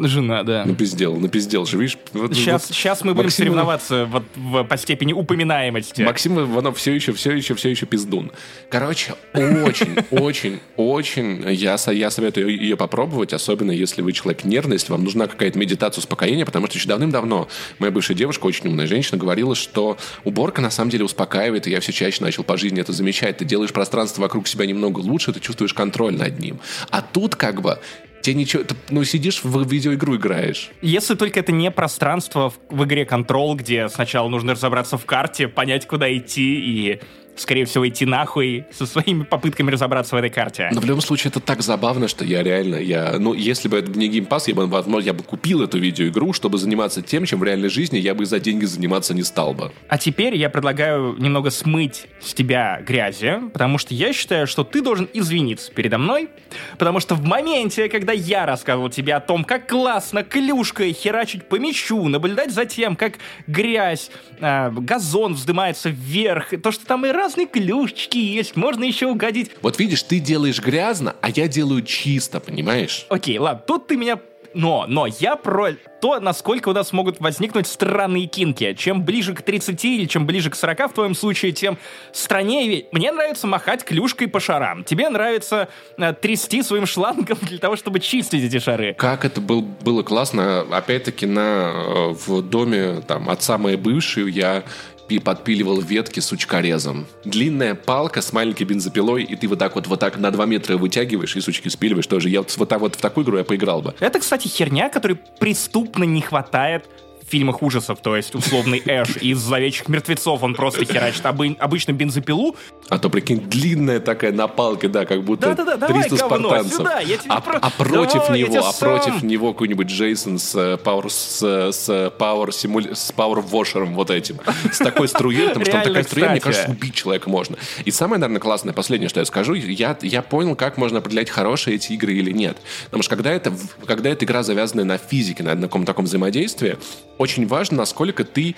[0.00, 0.64] Жена, да.
[0.64, 1.98] Напиздел, напиздел же, видишь?
[2.14, 6.02] Вот- Сейчас, вот сейчас мы будем Максим- соревноваться вот в- по степени упоминаемости.
[6.02, 8.32] Максим Иванов все еще, все еще, все еще пиздун.
[8.70, 14.90] Короче, очень, очень, очень я, я советую ее попробовать, особенно если вы человек нервный, если
[14.90, 19.18] вам нужна какая-то медитация успокоения, потому что еще давным-давно моя бывшая девушка, очень умная женщина,
[19.18, 22.92] говорила, что уборка на самом деле успокаивает, и я все чаще начал по жизни это
[22.92, 23.36] замечать.
[23.36, 26.58] Ты делаешь пространство вокруг себя немного лучше, ты чувствуешь контроль над ним.
[26.90, 27.78] А тут как бы
[28.24, 30.70] тебе ничего, ну сидишь в видеоигру играешь.
[30.82, 35.46] Если только это не пространство в, в игре Control, где сначала нужно разобраться в карте,
[35.46, 37.00] понять, куда идти и,
[37.36, 40.70] скорее всего, идти нахуй со своими попытками разобраться в этой карте.
[40.72, 43.90] Но в любом случае это так забавно, что я реально, я, ну, если бы это
[43.98, 47.44] не Pass, я бы, возможно, я бы купил эту видеоигру, чтобы заниматься тем, чем в
[47.44, 49.72] реальной жизни я бы за деньги заниматься не стал бы.
[49.88, 54.80] А теперь я предлагаю немного смыть с тебя грязи, потому что я считаю, что ты
[54.82, 56.30] должен извиниться передо мной,
[56.78, 61.56] потому что в моменте, когда я рассказывал тебе о том, как классно клюшкой херачить по
[61.56, 63.14] мячу, наблюдать за тем, как
[63.46, 69.50] грязь, э, газон вздымается вверх, то, что там и разные клюшечки есть, можно еще угодить.
[69.62, 73.06] Вот видишь, ты делаешь грязно, а я делаю чисто, понимаешь?
[73.08, 74.18] Окей, ладно, тут ты меня...
[74.52, 78.72] Но, но я про то, насколько у нас могут возникнуть странные кинки.
[78.78, 81.76] Чем ближе к 30 или чем ближе к 40 в твоем случае, тем
[82.12, 82.86] страннее.
[82.92, 84.84] Мне нравится махать клюшкой по шарам.
[84.84, 88.94] Тебе нравится э, трясти своим шлангом для того, чтобы чистить эти шары.
[88.94, 94.62] Как это был, было классно, опять-таки на, э, в доме там, отца моей бывшей я
[95.08, 97.06] пи- подпиливал ветки сучкорезом.
[97.24, 100.76] Длинная палка с маленькой бензопилой, и ты вот так вот, вот так на 2 метра
[100.76, 102.28] вытягиваешь и сучки спиливаешь тоже.
[102.28, 103.94] Я вот, вот вот в такую игру я поиграл бы.
[104.00, 106.88] Это, кстати, херня, которой преступно не хватает
[107.28, 112.56] фильмах ужасов, то есть условный Эш из «Зловещих мертвецов», он просто херачит обы- обычно бензопилу,
[112.88, 116.76] А то, прикинь, длинная такая на палке, да, как будто Да-да-да, давай 300 говно спартанцев.
[116.78, 119.26] сюда, я тебе а, про- а против Давай, него, а против сам.
[119.28, 121.40] него какой-нибудь Джейсон с э, Power, с,
[121.72, 124.38] с Power, симуля- с Power Washer вот этим.
[124.70, 127.56] С такой струей, потому что там такая струя, мне кажется, убить человека можно.
[127.84, 131.76] И самое, наверное, классное, последнее, что я скажу, я, я понял, как можно определять, хорошие
[131.76, 132.56] эти игры или нет.
[132.86, 133.52] Потому что когда это,
[133.86, 136.76] когда эта игра завязана на физике, на, на каком-то таком взаимодействии,
[137.18, 138.56] очень важно, насколько ты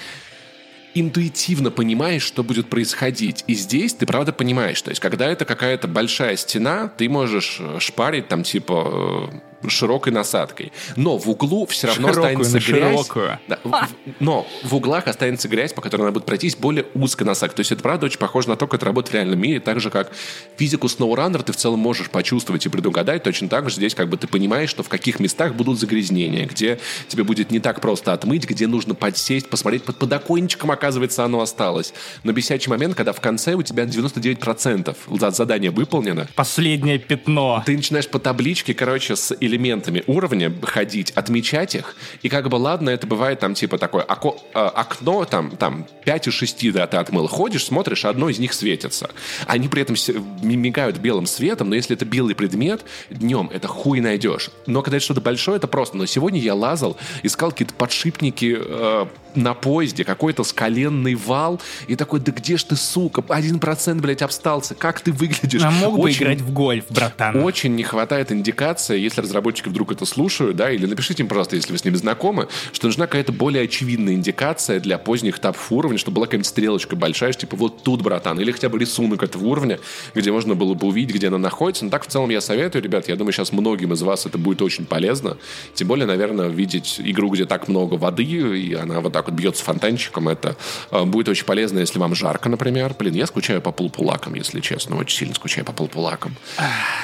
[0.94, 3.44] интуитивно понимаешь, что будет происходить.
[3.46, 4.80] И здесь ты правда понимаешь.
[4.80, 9.38] То есть, когда это какая-то большая стена, ты можешь э, шпарить там типа э,
[9.68, 10.72] широкой насадкой.
[10.96, 12.90] Но в углу все равно Широкую останется грязь.
[12.90, 13.38] широкую.
[13.48, 13.88] Да, в-
[14.20, 17.56] но в углах останется грязь, по которой надо будет пройтись более узкой насадкой.
[17.56, 19.60] То есть это правда очень похоже на то, как это работает в реальном мире.
[19.60, 20.12] Так же, как
[20.56, 23.22] физику SnowRunner ты в целом можешь почувствовать и предугадать.
[23.22, 26.78] Точно так же здесь как бы ты понимаешь, что в каких местах будут загрязнения, где
[27.08, 31.92] тебе будет не так просто отмыть, где нужно подсесть, посмотреть под подоконничком, оказывается, оно осталось.
[32.24, 37.62] Но бесячий момент, когда в конце у тебя 99% за- задание выполнено, Последнее пятно.
[37.66, 42.90] ты начинаешь по табличке, короче, с элементами уровня ходить, отмечать их, и как бы, ладно,
[42.90, 46.96] это бывает там типа такое око- э, окно, там, там 5 из 6, да, ты
[46.96, 47.26] отмыл.
[47.26, 49.10] Ходишь, смотришь, одно из них светится.
[49.46, 49.96] Они при этом
[50.42, 54.50] мигают белым светом, но если это белый предмет, днем это хуй найдешь.
[54.66, 55.96] Но когда это что-то большое, это просто.
[55.96, 62.20] Но сегодня я лазал, искал какие-то подшипники э, на поезде, какой-то скаленный вал, и такой,
[62.20, 65.62] да где ж ты, сука, один процент, блядь, обстался, как ты выглядишь?
[65.62, 67.42] А мог бы играть в гольф, братан.
[67.42, 71.72] очень не хватает индикации, если разработчики вдруг это слушают, да, или напишите им, пожалуйста, если
[71.72, 76.16] вы с ними знакомы, что нужна какая-то более очевидная индикация для поздних этапов уровня, чтобы
[76.16, 79.78] была какая-нибудь стрелочка большая, что типа вот тут, братан, или хотя бы рисунок этого уровня,
[80.14, 81.84] где можно было бы увидеть, где она находится.
[81.84, 84.62] Но так в целом я советую, ребят, я думаю, сейчас многим из вас это будет
[84.62, 85.36] очень полезно.
[85.74, 89.64] Тем более, наверное, видеть игру, где так много воды, и она вот так вот бьется
[89.64, 90.56] фонтанчиком, это
[90.90, 92.94] э, будет очень полезно, если вам жарко, например.
[92.98, 96.36] Блин, я скучаю по пулпулакам, если честно, очень сильно скучаю по пулпулакам.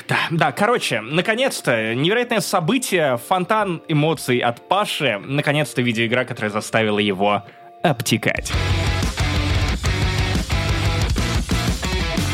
[0.08, 7.42] Да, да, короче, наконец-то, невероятное событие, фонтан эмоций от Паши, наконец-то видеоигра, которая заставила его
[7.82, 8.52] обтекать.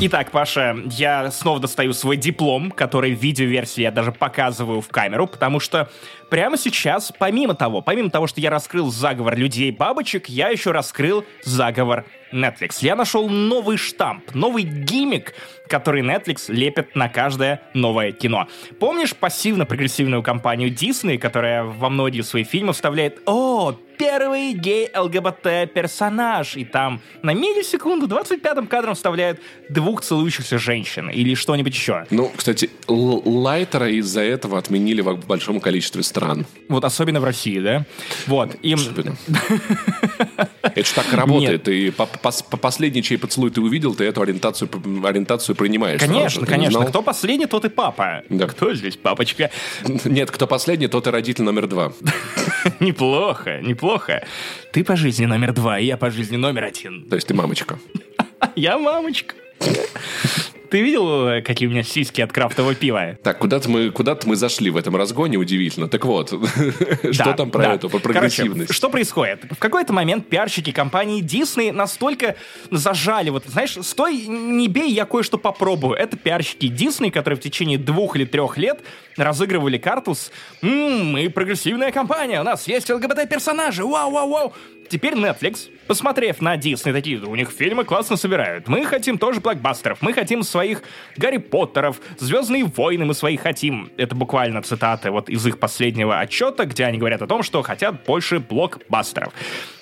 [0.00, 5.26] Итак, Паша, я снова достаю свой диплом, который в видеоверсии я даже показываю в камеру,
[5.26, 5.90] потому что
[6.28, 12.04] прямо сейчас, помимо того, помимо того, что я раскрыл заговор людей-бабочек, я еще раскрыл заговор
[12.32, 12.78] Netflix.
[12.80, 15.34] Я нашел новый штамп, новый гиммик,
[15.68, 18.48] который Netflix лепит на каждое новое кино.
[18.80, 27.00] Помнишь пассивно-прогрессивную компанию Disney, которая во многие свои фильмы вставляет «О, первый гей-ЛГБТ-персонаж», и там
[27.22, 32.06] на миллисекунду 25-м кадром вставляют двух целующихся женщин или что-нибудь еще.
[32.10, 36.46] Ну, кстати, Лайтера из-за этого отменили в большом количестве стран.
[36.68, 37.84] Вот особенно в России, да?
[38.26, 38.54] Вот.
[38.62, 38.74] И...
[38.74, 39.16] Особенно.
[40.62, 41.68] Это ж так работает.
[41.68, 41.90] И
[42.22, 44.68] по, по- по- последний, чей поцелуй ты увидел, ты эту ориентацию,
[45.04, 46.00] ориентацию принимаешь.
[46.00, 46.78] сразу Конечно, не конечно.
[46.78, 46.88] знал?
[46.88, 48.22] Кто последний, тот и папа.
[48.28, 48.46] Да.
[48.46, 49.50] Кто здесь папочка?
[50.04, 51.92] Нет, кто последний, тот и родитель номер два.
[52.80, 54.24] неплохо, неплохо.
[54.72, 57.08] Ты по жизни номер два, и я по жизни номер один.
[57.08, 57.78] То есть ты мамочка.
[58.56, 59.34] Я мамочка.
[60.70, 63.16] Ты видел, э, какие у меня сиськи от крафтового пива?
[63.22, 65.88] Так, куда-то мы, куда-то мы зашли в этом разгоне, удивительно.
[65.88, 66.28] Так вот,
[67.12, 68.72] что там про эту, про прогрессивность?
[68.74, 69.44] что происходит?
[69.50, 72.36] В какой-то момент пиарщики компании Disney настолько
[72.70, 75.94] зажали, вот, знаешь, стой, не бей, я кое-что попробую.
[75.94, 78.80] Это пиарщики Disney, которые в течение двух или трех лет
[79.16, 80.30] разыгрывали карту с
[80.62, 84.52] «Ммм, мы прогрессивная компания, у нас есть ЛГБТ-персонажи, вау-вау-вау».
[84.88, 88.68] Теперь Netflix, посмотрев на Disney, такие, у них фильмы классно собирают.
[88.68, 90.82] Мы хотим тоже блокбастеров, мы хотим своих
[91.16, 93.92] Гарри Поттеров, Звездные войны мы своих хотим.
[93.96, 98.04] Это буквально цитаты вот из их последнего отчета, где они говорят о том, что хотят
[98.04, 99.32] больше блокбастеров.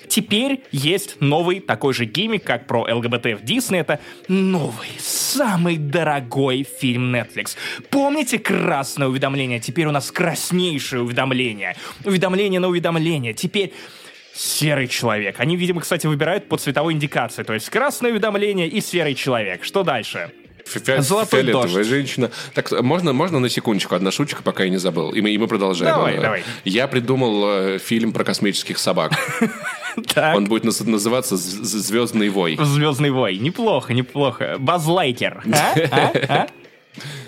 [0.07, 3.81] Теперь есть новый такой же гиммик, как про ЛГБТ в Дисней.
[3.81, 7.57] Это новый, самый дорогой фильм Netflix.
[7.89, 9.59] Помните красное уведомление?
[9.59, 11.75] Теперь у нас краснейшее уведомление.
[12.05, 13.33] Уведомление на уведомление.
[13.33, 13.73] Теперь
[14.37, 15.39] серый человек.
[15.39, 17.43] Они, видимо, кстати, выбирают по цветовой индикации.
[17.43, 19.63] То есть красное уведомление и серый человек.
[19.63, 20.31] Что дальше?
[20.67, 21.89] Фи- Золотой фиолетовая дождь.
[21.89, 22.31] женщина.
[22.53, 25.11] Так, можно, можно на секундочку одна шуточка, пока я не забыл?
[25.11, 25.95] И мы, и мы продолжаем.
[25.95, 26.43] Давай, давай.
[26.65, 29.13] Я придумал э, фильм про космических собак.
[30.35, 32.57] Он будет наз- называться «З- З- «Звездный вой».
[32.61, 33.37] Звездный вой.
[33.37, 34.57] Неплохо, неплохо.
[34.59, 35.43] Базлайкер.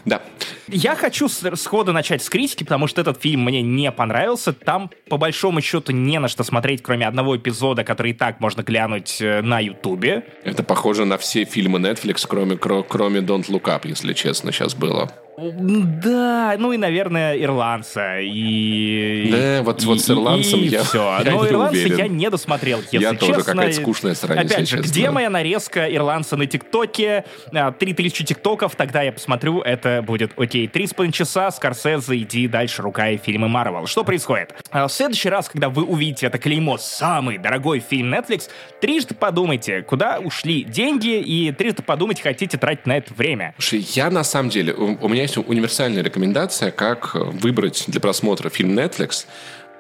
[0.06, 0.10] А?
[0.12, 0.16] А?
[0.16, 0.20] А?
[0.20, 0.22] Да.
[0.68, 4.54] Я хочу сходу начать с критики, потому что этот фильм мне не понравился.
[4.54, 8.62] Там, по большому счету, не на что смотреть, кроме одного эпизода, который и так можно
[8.62, 10.26] глянуть э, на Ютубе.
[10.44, 14.76] Это похоже на все фильмы Netflix, кроме, кро- кроме Don't Look Up, если честно, сейчас
[14.76, 15.12] было.
[15.42, 18.20] Да, ну и, наверное, ирландца.
[18.20, 19.30] И...
[19.32, 21.20] Да, вот, вот с ирландцем и, я, все.
[21.24, 21.98] я Но не ирландца уверен.
[21.98, 23.54] я не досмотрел, если Я тоже, честно.
[23.54, 24.92] какая-то скучная страница, Опять же, честно.
[24.92, 27.24] где моя нарезка ирландца на ТикТоке?
[27.54, 30.68] А, 3000 ТикТоков, тогда я посмотрю, это будет окей.
[30.68, 33.88] Три с половиной часа, Скорсезе, иди дальше, рука и фильмы Марвел.
[33.88, 34.54] Что происходит?
[34.72, 38.50] А, В следующий раз, когда вы увидите это клеймо «Самый дорогой фильм Netflix»,
[38.82, 43.54] трижды подумайте, куда ушли деньги, и трижды подумайте, хотите тратить на это время.
[43.58, 48.00] Слушай, я на самом деле, у, у меня есть универсальная рекомендация, как э, выбрать для
[48.00, 49.26] просмотра фильм Netflix.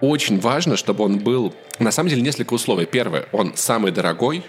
[0.01, 1.53] Очень важно, чтобы он был...
[1.77, 2.85] На самом деле, несколько условий.
[2.85, 4.43] Первое, он самый дорогой.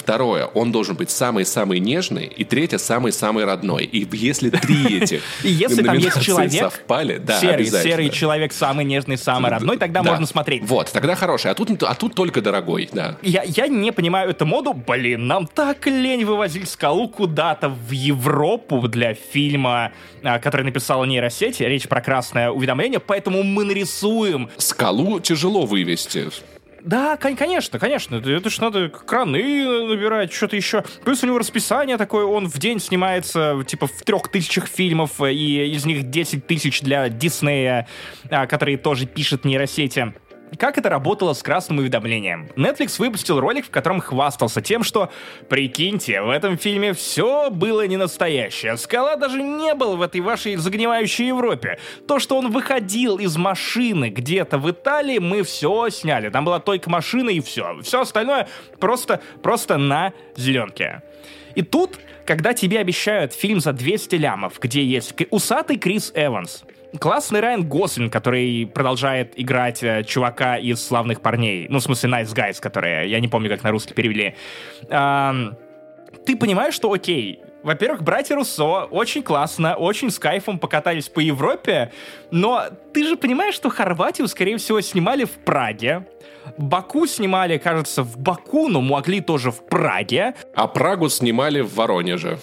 [0.00, 2.24] Второе, он должен быть самый-самый нежный.
[2.24, 3.84] И третье, самый-самый родной.
[3.84, 8.86] И если три этих И если там есть человек, совпали, да, серый, серый человек, самый
[8.86, 10.12] нежный, самый родной, тогда Да.
[10.12, 10.62] можно смотреть.
[10.64, 11.50] Вот, тогда хороший.
[11.50, 13.18] А тут, а тут только дорогой, да.
[13.20, 14.72] Я, я не понимаю эту моду.
[14.72, 21.60] Блин, нам так лень вывозить скалу куда-то в Европу для фильма, а, который написала нейросеть.
[21.60, 24.48] Речь про красное уведомление, поэтому мы нарисуем.
[24.56, 26.30] Скалу тяжело вывести.
[26.82, 28.16] Да, кон- конечно, конечно.
[28.16, 30.84] Это, это ж надо краны набирать, что-то еще.
[31.04, 35.72] Плюс у него расписание такое, он в день снимается типа в трех тысячах фильмов, и
[35.72, 37.86] из них 10 тысяч для Диснея,
[38.30, 40.14] а, который тоже пишет нейросети.
[40.58, 42.48] Как это работало с красным уведомлением?
[42.56, 45.10] Netflix выпустил ролик, в котором хвастался тем, что,
[45.48, 48.76] прикиньте, в этом фильме все было не настоящее.
[48.76, 51.78] Скала даже не был в этой вашей загнивающей Европе.
[52.08, 56.30] То, что он выходил из машины где-то в Италии, мы все сняли.
[56.30, 57.78] Там была только машина и все.
[57.82, 61.02] Все остальное просто, просто на зеленке.
[61.54, 66.64] И тут, когда тебе обещают фильм за 200 лямов, где есть усатый Крис Эванс,
[66.98, 72.34] классный Райан Гослинг, который продолжает играть э, чувака из «Славных парней», ну, в смысле, Nice
[72.34, 74.34] Guys, которые, я не помню, как на русский перевели,
[74.90, 75.56] Ам,
[76.26, 81.92] ты понимаешь, что окей, во-первых, братья Руссо очень классно, очень с кайфом покатались по Европе,
[82.30, 86.06] но ты же понимаешь, что Хорватию, скорее всего, снимали в Праге,
[86.56, 90.34] Баку снимали, кажется, в Баку, но могли тоже в Праге.
[90.54, 92.38] А Прагу снимали в Воронеже.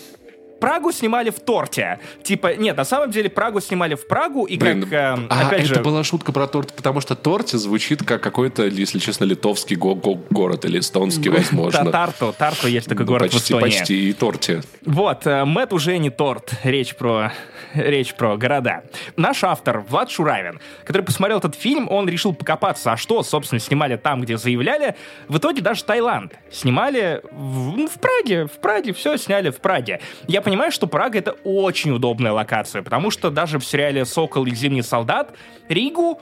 [0.59, 1.99] Прагу снимали в торте.
[2.23, 5.65] Типа, нет, на самом деле Прагу снимали в Прагу, и Блин, как, эм, а опять
[5.65, 5.81] это же...
[5.83, 10.21] была шутка про торт, потому что торте звучит как какой-то, если честно, литовский го- го-
[10.29, 11.91] город или эстонский, возможно.
[11.91, 13.61] Тарту, Тарту есть такой Ну, город в Эстонии.
[13.63, 14.61] почти и торте.
[14.85, 16.51] Вот, э, Мэтт уже не торт.
[16.63, 17.31] Речь про,
[17.73, 18.83] речь про города.
[19.15, 23.95] Наш автор, Влад Шуравин, который посмотрел этот фильм, он решил покопаться, а что, собственно, снимали
[23.97, 24.95] там, где заявляли.
[25.27, 28.45] В итоге даже Таиланд снимали в, ну, в Праге.
[28.45, 29.99] В Праге все сняли в Праге.
[30.27, 34.55] Я понимаю, что Прага— это очень удобная локация, потому что даже в сериале «Сокол» и
[34.55, 35.33] «Зимний солдат»
[35.67, 36.21] Ригу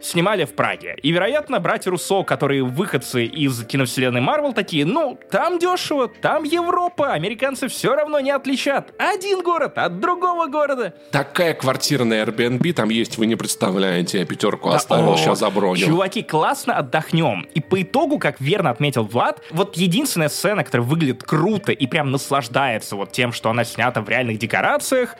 [0.00, 0.96] снимали в Праге.
[1.02, 7.12] И, вероятно, братья Руссо, которые выходцы из киновселенной Марвел, такие, ну, там дешево, там Европа,
[7.12, 10.94] американцы все равно не отличат один город от другого города.
[11.10, 14.18] Такая квартира на Airbnb там есть, вы не представляете.
[14.18, 15.86] Я пятерку оставил, О, сейчас забронил.
[15.86, 17.46] Чуваки, классно отдохнем.
[17.54, 22.10] И по итогу, как верно отметил Влад, вот единственная сцена, которая выглядит круто и прям
[22.10, 25.16] наслаждается вот тем, что она снята в реальных декорациях,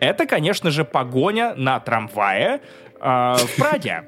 [0.00, 2.60] это, конечно же, погоня на трамвае
[3.00, 4.04] э, в Праге.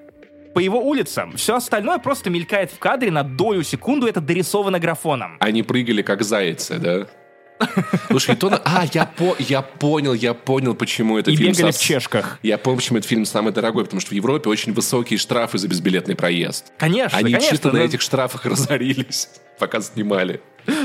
[0.56, 1.36] По его улицам.
[1.36, 5.36] Все остальное просто мелькает в кадре на долю секунду, это дорисовано графоном.
[5.38, 7.06] Они прыгали как зайцы, да?
[8.08, 8.48] Слушай, и то...
[8.48, 9.36] на- А, я, по...
[9.38, 11.52] я понял, я понял, почему это И фильм...
[11.52, 12.38] бегали со- в чешках.
[12.42, 15.68] Я понял, почему этот фильм самый дорогой, потому что в Европе очень высокие штрафы за
[15.68, 16.72] безбилетный проезд.
[16.78, 17.50] Конечно, Они конечно.
[17.50, 20.40] чисто на но- этих штрафах разорились, пока снимали.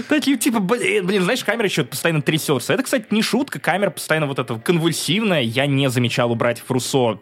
[0.10, 2.74] Такие, типа, блин, блин, знаешь, камера еще постоянно трясется.
[2.74, 5.42] Это, кстати, не шутка, камера постоянно вот эта конвульсивная.
[5.42, 7.20] Я не замечал у братьев Руссо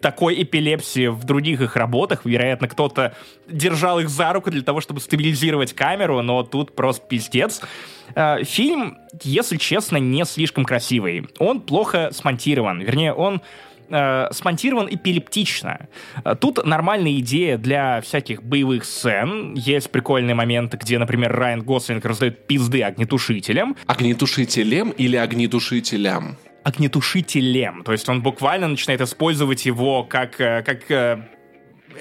[0.00, 2.24] такой эпилепсии в других их работах.
[2.24, 3.16] Вероятно, кто-то
[3.48, 7.62] держал их за руку для того, чтобы стабилизировать камеру, но тут просто пиздец.
[8.14, 11.26] Э, Фильм, если честно, не слишком красивый.
[11.38, 12.80] Он плохо смонтирован.
[12.80, 13.40] Вернее, он
[13.94, 15.88] э, смонтирован эпилептично.
[16.24, 19.54] Э, Тут нормальная идея для всяких боевых сцен.
[19.54, 23.76] Есть прикольные моменты, где, например, Райан Гослинг раздает пизды огнетушителям.
[23.86, 26.36] Огнетушителем или огнетушителям?
[26.64, 27.82] Огнетушителем.
[27.84, 31.22] То есть он буквально начинает использовать его как, э, как э,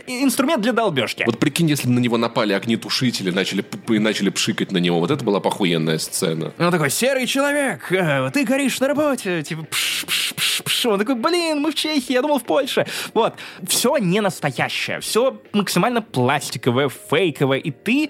[0.08, 1.24] инструмент для долбежки.
[1.26, 5.00] Вот прикинь, если бы на него напали огнетушители, начали, и начали пшикать на него.
[5.00, 6.54] Вот это была похуенная сцена.
[6.58, 7.88] Он такой, серый человек,
[8.34, 12.22] ты горишь на работе, типа, пш, пш, пш, Он такой, блин, мы в Чехии, я
[12.22, 12.86] думал в Польше.
[13.14, 13.36] Вот,
[13.68, 18.10] все не настоящее, все максимально пластиковое, фейковое, и ты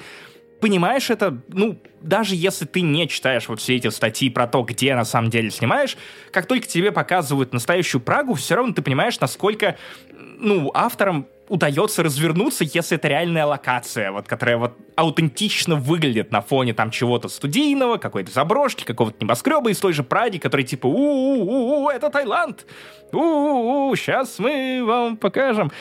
[0.63, 4.95] понимаешь это, ну, даже если ты не читаешь вот все эти статьи про то, где
[4.95, 5.97] на самом деле снимаешь,
[6.31, 9.77] как только тебе показывают настоящую Прагу, все равно ты понимаешь, насколько,
[10.11, 16.73] ну, авторам удается развернуться, если это реальная локация, вот, которая вот аутентично выглядит на фоне
[16.73, 22.09] там чего-то студийного, какой-то заброшки, какого-то небоскреба из той же Праги, который типа у-у-у, это
[22.09, 22.65] Таиланд,
[23.11, 25.71] у-у-у, сейчас мы вам покажем.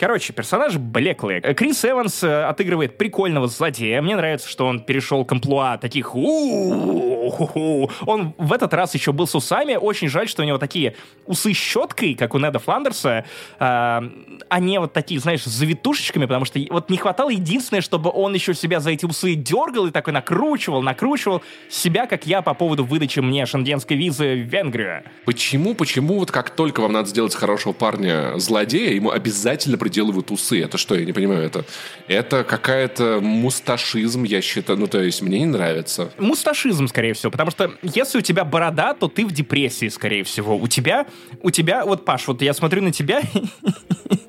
[0.00, 1.42] Короче, персонажи блеклые.
[1.42, 4.00] Крис Эванс э, отыгрывает прикольного злодея.
[4.00, 7.28] Мне нравится, что он перешел к амплуа таких Он
[8.38, 9.74] в этот раз еще был с усами.
[9.74, 13.26] Очень жаль, что у него такие усы щеткой, как у Неда Фландерса,
[13.58, 14.00] а
[14.58, 18.54] не вот такие, знаешь, с завитушечками, потому что вот не хватало единственное, чтобы он еще
[18.54, 23.20] себя за эти усы дергал и такой накручивал, накручивал себя, как я по поводу выдачи
[23.20, 25.02] мне шенгенской визы в Венгрию.
[25.26, 30.62] Почему, почему вот как только вам надо сделать хорошего парня злодея, ему обязательно выделывают усы.
[30.62, 31.64] Это что, я не понимаю, это,
[32.06, 36.12] это какая-то мусташизм, я считаю, ну, то есть мне не нравится.
[36.18, 40.56] Мусташизм, скорее всего, потому что если у тебя борода, то ты в депрессии, скорее всего.
[40.56, 41.06] У тебя,
[41.42, 43.22] у тебя, вот, Паш, вот я смотрю на тебя...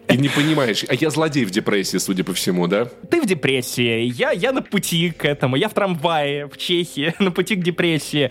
[0.10, 2.86] И не понимаешь, а я злодей в депрессии, судя по всему, да?
[3.10, 7.32] Ты в депрессии, я, я на пути к этому, я в трамвае в Чехии, на
[7.32, 8.30] пути к депрессии.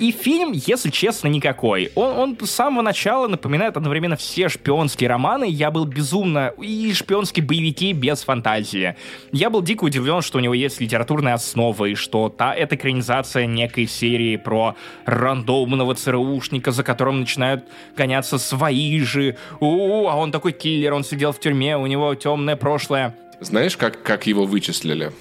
[0.00, 1.92] И фильм, если честно, никакой.
[1.94, 5.46] Он, он с самого начала напоминает одновременно все шпионские романы.
[5.46, 6.54] Я был безумно...
[6.58, 8.96] И шпионские боевики без фантазии.
[9.30, 13.44] Я был дико удивлен, что у него есть литературная основа, и что та, это экранизация
[13.44, 14.74] некой серии про
[15.04, 19.36] рандомного ЦРУшника, за которым начинают гоняться свои же.
[19.60, 23.14] У, -у а он такой киллер, он сидел в тюрьме, у него темное прошлое.
[23.40, 25.12] Знаешь, как, как его вычислили?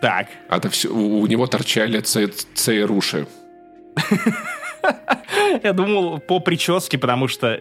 [0.00, 0.28] Так.
[0.48, 3.26] А то все, у, у него торчали ЦРУши.
[5.62, 7.60] Я думал по прическе, потому что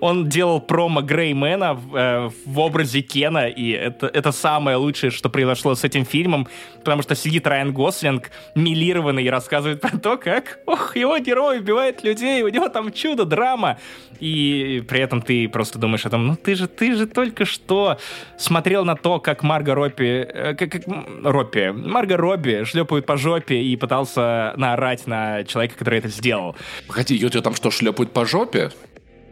[0.00, 5.28] он делал промо Греймена в, э, в образе Кена, и это, это самое лучшее, что
[5.28, 6.48] произошло с этим фильмом,
[6.78, 12.04] потому что сидит Райан Гослинг, милированный, и рассказывает про то, как ох, его герой убивает
[12.04, 13.78] людей, у него там чудо, драма,
[14.20, 17.98] и при этом ты просто думаешь о том, ну ты же, ты же только что
[18.36, 20.82] смотрел на то, как Марго Робби, э, как, как
[21.22, 26.56] Робби, Марго Робби шлепают по жопе и пытался наорать на человека, который это сделал.
[26.88, 28.70] Погоди, ее там что, шлепают по жопе?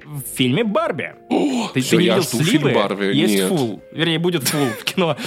[0.04, 1.14] В фильме Барби.
[1.28, 2.72] О, ты, все, ты не видел сливы?
[2.72, 3.14] Барби.
[3.14, 3.48] Есть Нет.
[3.48, 3.82] фул.
[3.92, 5.16] Вернее, будет фул в кино.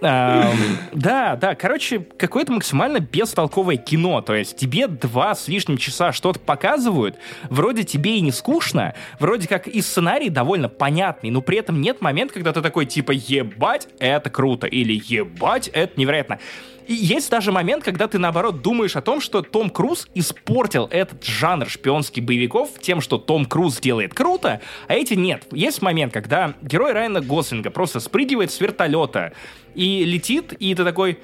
[0.00, 1.54] Да, да.
[1.54, 4.20] Короче, какое-то максимально бестолковое кино.
[4.20, 7.16] То есть тебе два с лишним часа что-то показывают.
[7.50, 8.94] Вроде тебе и не скучно.
[9.18, 11.30] Вроде как и сценарий довольно понятный.
[11.30, 14.66] Но при этом нет момента, когда ты такой типа ебать, это круто.
[14.66, 16.38] Или ебать, это невероятно.
[16.86, 21.24] И есть даже момент, когда ты, наоборот, думаешь о том, что Том Круз испортил этот
[21.24, 25.46] жанр шпионских боевиков тем, что Том Круз делает круто, а эти нет.
[25.50, 29.32] Есть момент, когда герой Райана Гослинга просто спрыгивает с вертолета
[29.74, 31.18] и летит, и ты такой...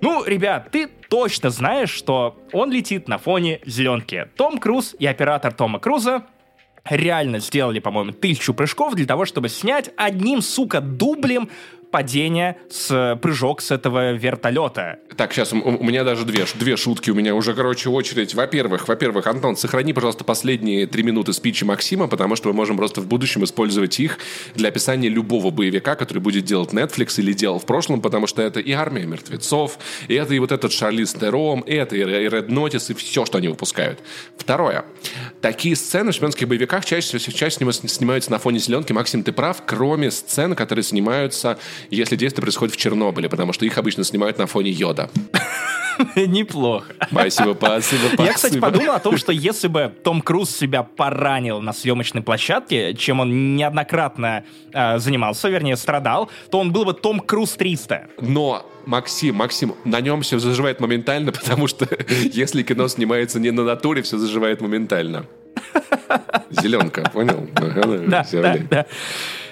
[0.00, 4.28] Ну, ребят, ты точно знаешь, что он летит на фоне зеленки.
[4.36, 6.24] Том Круз и оператор Тома Круза
[6.84, 11.50] реально сделали, по-моему, тысячу прыжков для того, чтобы снять одним, сука, дублем
[11.92, 14.98] падение, с прыжок с этого вертолета.
[15.16, 17.10] Так, сейчас у, у меня даже две, две шутки.
[17.10, 18.34] У меня уже, короче, очередь.
[18.34, 23.00] Во-первых, во-первых, Антон, сохрани, пожалуйста, последние три минуты спичи Максима, потому что мы можем просто
[23.00, 24.18] в будущем использовать их
[24.54, 28.58] для описания любого боевика, который будет делать Netflix или делал в прошлом, потому что это
[28.58, 29.78] и «Армия мертвецов»,
[30.08, 33.38] и это и вот этот Шарлиз Тером, и это и Red Notice, и все, что
[33.38, 34.00] они выпускают.
[34.38, 34.86] Второе.
[35.42, 38.92] Такие сцены в шпионских боевиках чаще чаще снимаются на фоне зеленки.
[38.92, 41.58] Максим, ты прав, кроме сцен, которые снимаются
[41.90, 45.10] если действие происходит в Чернобыле, потому что их обычно снимают на фоне йода.
[46.16, 46.94] Неплохо.
[47.10, 48.24] Спасибо, спасибо, спасибо.
[48.24, 52.94] Я, кстати, подумал о том, что если бы Том Круз себя поранил на съемочной площадке,
[52.94, 58.08] чем он неоднократно э, занимался, вернее, страдал, то он был бы Том Круз 300.
[58.20, 63.64] Но Максим, Максим, на нем все заживает моментально, потому что если кино снимается не на
[63.64, 65.26] натуре, все заживает моментально.
[66.50, 67.48] Зеленка, понял?
[67.54, 68.86] Да, да, да.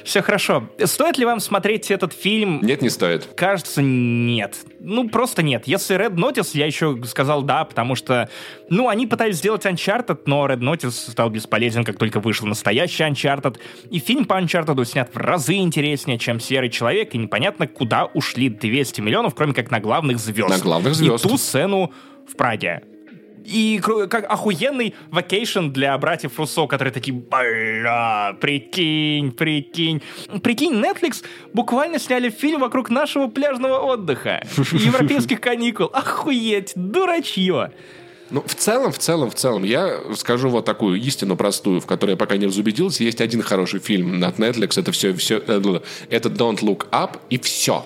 [0.04, 0.68] Все хорошо.
[0.84, 2.60] Стоит ли вам смотреть этот фильм?
[2.62, 3.28] Нет, не стоит.
[3.36, 4.56] Кажется, нет.
[4.80, 5.64] Ну, просто нет.
[5.66, 8.28] Если Red Notice, я еще сказал да, потому что,
[8.68, 13.58] ну, они пытались сделать Uncharted, но Red Notice стал бесполезен, как только вышел настоящий Uncharted.
[13.90, 18.48] И фильм по Uncharted снят в разы интереснее, чем Серый Человек, и непонятно, куда ушли
[18.48, 20.50] 200 миллионов, кроме как на главных звезд.
[20.50, 21.24] На главных звезд.
[21.24, 21.92] И ту сцену
[22.26, 22.82] в Праге
[23.44, 30.02] и как охуенный вакейшн для братьев Руссо, которые такие, бля, прикинь, прикинь.
[30.42, 35.86] Прикинь, Netflix буквально сняли фильм вокруг нашего пляжного отдыха, европейских каникул.
[35.92, 37.72] Охуеть, дурачье.
[38.30, 42.12] Ну, в целом, в целом, в целом, я скажу вот такую истину простую, в которой
[42.12, 43.02] я пока не разубедился.
[43.02, 45.80] Есть один хороший фильм от Netflix, это все, все э,
[46.10, 47.84] это Don't Look Up, и все.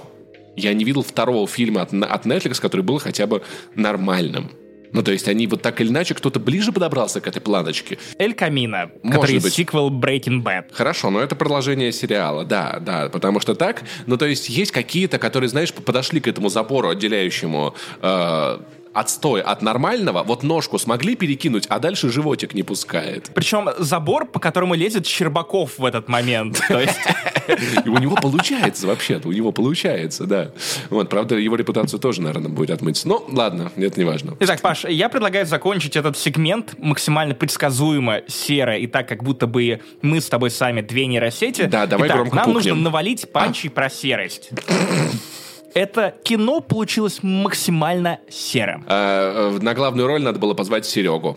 [0.54, 3.42] Я не видел второго фильма от, от Netflix, который был хотя бы
[3.74, 4.50] нормальным.
[4.94, 7.98] Ну, то есть они вот так или иначе, кто-то ближе подобрался к этой планочке.
[8.16, 9.52] Эль Может который быть.
[9.52, 10.66] сиквел Breaking Bad.
[10.72, 15.18] Хорошо, но это продолжение сериала, да, да, потому что так, ну то есть есть какие-то,
[15.18, 18.58] которые, знаешь, подошли к этому запору, отделяющему э,
[18.94, 23.30] отстой от нормального, вот ножку смогли перекинуть, а дальше животик не пускает.
[23.34, 26.62] Причем забор, по которому лезет Щербаков в этот момент.
[27.84, 30.52] И у него получается вообще-то, у него получается, да.
[30.90, 33.04] Вот, правда, его репутацию тоже, наверное, будет отмыть.
[33.04, 34.36] Ну, ладно, это не важно.
[34.40, 39.80] Итак, Паш, я предлагаю закончить этот сегмент максимально предсказуемо серо и так, как будто бы
[40.02, 41.62] мы с тобой сами две нейросети.
[41.66, 42.54] Да, давай Итак, громко нам пукнем.
[42.54, 44.50] нужно навалить панчи про серость.
[45.74, 48.84] Это кино получилось максимально серым.
[48.86, 51.36] А, на главную роль надо было позвать Серегу.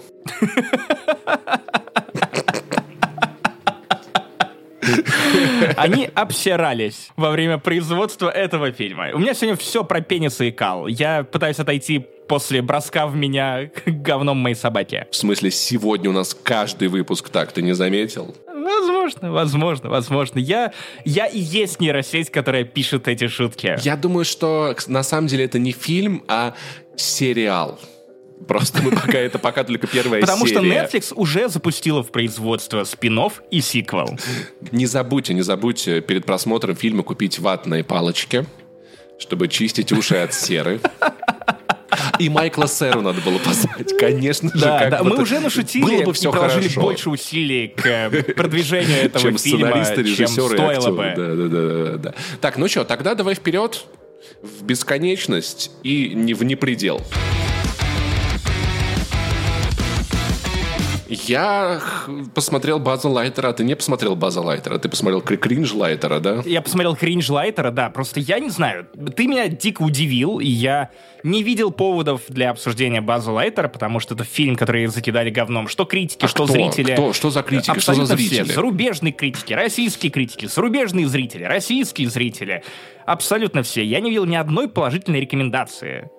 [5.75, 9.09] Они обсирались во время производства этого фильма.
[9.13, 10.88] У меня сегодня все про пенисы и кал.
[10.88, 15.07] Я пытаюсь отойти после броска в меня говном моей собаки.
[15.11, 18.36] В смысле, сегодня у нас каждый выпуск так, ты не заметил?
[18.47, 20.39] Возможно, возможно, возможно.
[20.39, 20.73] Я,
[21.05, 23.78] я и есть нейросеть, которая пишет эти шутки.
[23.82, 26.53] Я думаю, что на самом деле это не фильм, а
[26.97, 27.80] сериал.
[28.45, 30.84] Просто мы пока это пока только первая Потому что серия.
[30.84, 33.19] Netflix уже запустила в производство спин
[33.49, 34.17] и сиквел.
[34.71, 38.45] Не забудьте, не забудьте перед просмотром фильма купить ватные палочки,
[39.17, 40.80] чтобы чистить уши от серы.
[42.19, 44.59] И Майкла Сэру надо было позвать, конечно же.
[44.59, 46.81] Да, да, мы уже нашутили Было бы и все приложили хорошо.
[46.81, 51.13] больше усилий к э, продвижению этого чем фильма, сценаристы, чем и стоило бы.
[51.15, 52.13] Да, да, да, да, да.
[52.41, 53.85] Так, ну что, тогда давай вперед
[54.41, 57.01] в бесконечность и не в непредел.
[61.10, 61.82] Я
[62.36, 66.41] посмотрел База Лайтера, а ты не посмотрел База Лайтера, ты посмотрел Кри- Кринж Лайтера, да?
[66.45, 70.89] Я посмотрел Кринж Лайтера, да, просто я не знаю, ты меня дико удивил, и я
[71.24, 75.68] не видел поводов для обсуждения База Лайтера, потому что это фильм, который закидали говном.
[75.68, 76.53] Что критики, А что кто?
[76.53, 76.93] зрители.
[76.93, 77.14] Кто?
[77.14, 77.66] Что за критики?
[77.80, 78.43] Что за Абсолютно зрители?
[78.43, 78.53] все.
[78.53, 82.64] Зарубежные критики, российские критики, зарубежные зрители, российские зрители.
[83.05, 83.84] Абсолютно все.
[83.84, 86.10] Я не видел ни одной положительной рекомендации.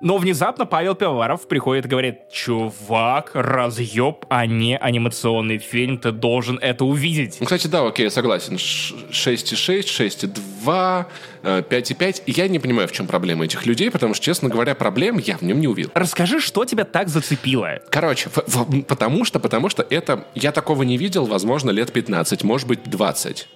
[0.00, 6.56] Но внезапно Павел Пивоваров приходит и говорит, чувак, разъеб, а не анимационный фильм, ты должен
[6.62, 7.38] это увидеть.
[7.40, 8.58] Ну, кстати, да, окей, я согласен.
[8.58, 11.06] Ш- 6,6, 6,2,
[11.42, 12.22] э, 5,5.
[12.26, 15.36] И я не понимаю, в чем проблема этих людей, потому что, честно говоря, проблем я
[15.36, 15.90] в нем не увидел.
[15.94, 17.80] Расскажи, что тебя так зацепило?
[17.90, 20.24] Короче, в- в- потому что, потому что это...
[20.36, 23.48] Я такого не видел, возможно, лет 15, может быть, 20.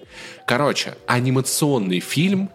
[0.46, 2.50] Короче, анимационный фильм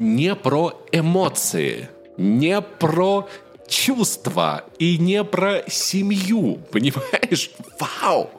[0.00, 1.88] не про эмоции,
[2.18, 3.26] не про
[3.66, 7.50] чувства и не про семью, понимаешь?
[7.78, 8.30] Вау!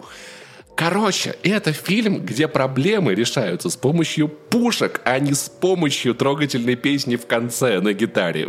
[0.76, 7.18] Короче, это фильм, где проблемы решаются с помощью пушек, а не с помощью трогательной песни
[7.18, 8.48] в конце на гитаре.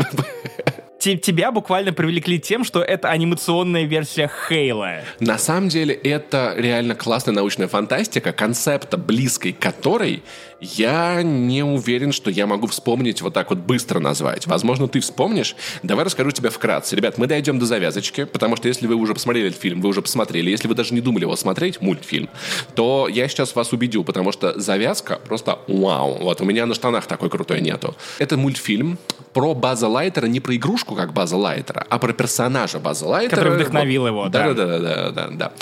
[1.00, 5.00] Те- Тебя буквально привлекли тем, что это анимационная версия Хейла.
[5.18, 10.22] На самом деле это реально классная научная фантастика, концепта, близкой которой
[10.60, 14.46] я не уверен, что я могу вспомнить вот так вот быстро назвать.
[14.46, 15.56] Возможно, ты вспомнишь.
[15.82, 16.96] Давай расскажу тебе вкратце.
[16.96, 20.02] Ребят, мы дойдем до завязочки, потому что если вы уже посмотрели этот фильм, вы уже
[20.02, 20.50] посмотрели.
[20.50, 22.28] Если вы даже не думали его смотреть, мультфильм,
[22.74, 26.18] то я сейчас вас убедю, потому что завязка просто вау.
[26.20, 27.94] Вот у меня на штанах такой крутой нету.
[28.18, 28.98] Это мультфильм
[29.32, 33.36] про База Лайтера, не про игрушку, как База Лайтера, а про персонажа База Лайтера.
[33.36, 34.52] Который вдохновил его, да.
[34.52, 35.52] Да, да, да, да, да.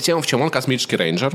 [0.00, 1.32] Тема в чем он космический рейнджер.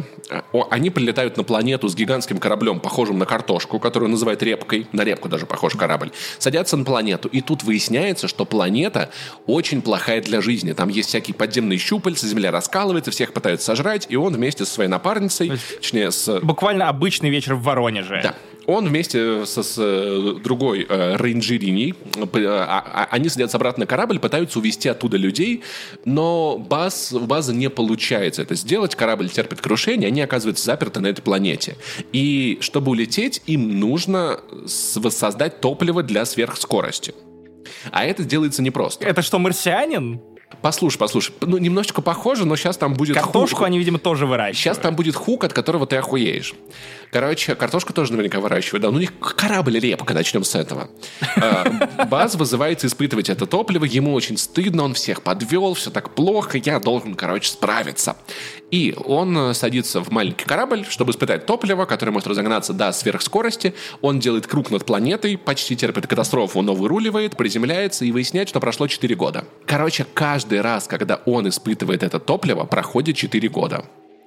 [0.72, 4.88] Они прилетают на планету с гигантским кораблем, похожим на картошку, которую называют репкой.
[4.92, 6.12] На репку даже похож корабль.
[6.40, 9.10] Садятся на планету, и тут выясняется, что планета
[9.48, 10.74] очень плохая для жизни.
[10.74, 14.90] Там есть всякие подземные щупальца, Земля раскалывается, всех пытаются сожрать, и он вместе со своей
[14.90, 18.22] напарницей, точнее, с Буквально обычный вечер в Воронеже.
[18.24, 18.36] да.
[18.68, 23.88] Он вместе со, с э, другой э, рейнджериней, п- а- а- они садятся обратно на
[23.88, 25.62] корабль, пытаются увезти оттуда людей,
[26.04, 31.08] но баз, у базы не получается это сделать, корабль терпит крушение, они оказываются заперты на
[31.08, 31.78] этой планете.
[32.12, 34.40] И чтобы улететь, им нужно
[34.96, 37.14] воссоздать топливо для сверхскорости.
[37.92, 39.06] А это делается непросто.
[39.06, 40.22] Это что, марсианин?
[40.62, 43.68] Послушай, послушай, ну немножечко похоже, но сейчас там будет Картошку хук.
[43.68, 44.58] они, видимо, тоже выращивают.
[44.58, 46.54] Сейчас там будет хук, от которого ты охуеешь.
[47.12, 48.82] Короче, картошку тоже наверняка выращивают.
[48.82, 50.90] Да, ну у них корабль репка, начнем с этого.
[51.38, 56.58] А, Баз вызывается испытывать это топливо, ему очень стыдно, он всех подвел, все так плохо,
[56.58, 58.18] я должен, короче, справиться.
[58.72, 63.74] И он э, садится в маленький корабль, чтобы испытать топливо, которое может разогнаться до сверхскорости.
[64.02, 68.88] Он делает круг над планетой, почти терпит катастрофу, но выруливает, приземляется и выясняет, что прошло
[68.88, 69.46] 4 года.
[69.66, 73.86] Короче, каждый раз, когда он испытывает это топливо, проходит 4 года.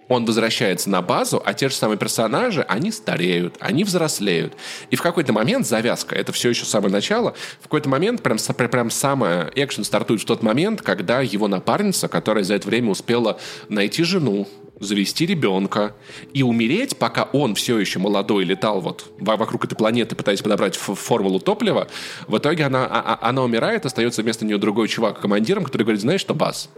[0.09, 4.55] Он возвращается на базу, а те же самые персонажи, они стареют, они взрослеют.
[4.91, 8.91] И в какой-то момент завязка, это все еще самое начало, в какой-то момент прям, прям
[8.91, 13.39] самое экшен стартует в тот момент, когда его напарница, которая за это время успела
[13.69, 14.49] найти жену,
[14.81, 15.95] завести ребенка
[16.33, 21.41] и умереть, пока он все еще молодой летал вот вокруг этой планеты, пытаясь подобрать формулу
[21.41, 21.89] топлива,
[22.27, 26.01] в итоге она, а, а, она умирает, остается вместо нее другой чувак командиром, который говорит,
[26.01, 26.71] знаешь что, Бас,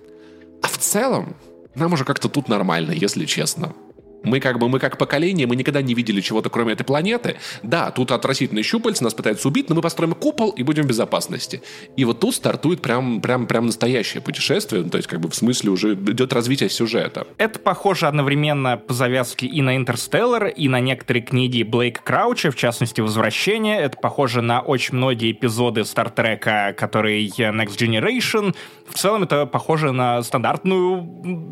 [0.63, 1.37] а в целом
[1.75, 3.75] нам уже как-то тут нормально, если честно.
[4.23, 7.37] Мы как бы, мы как поколение, мы никогда не видели чего-то, кроме этой планеты.
[7.63, 11.63] Да, тут отвратительные щупальца, нас пытаются убить, но мы построим купол и будем в безопасности.
[11.97, 15.35] И вот тут стартует прям, прям, прям настоящее путешествие, ну, то есть как бы в
[15.35, 17.27] смысле уже идет развитие сюжета.
[17.39, 22.57] Это похоже одновременно по завязке и на «Интерстеллар», и на некоторые книги Блейка Крауча, в
[22.57, 23.79] частности «Возвращение».
[23.81, 28.55] Это похоже на очень многие эпизоды Стартрека, которые Next Generation.
[28.87, 31.03] В целом это похоже на стандартную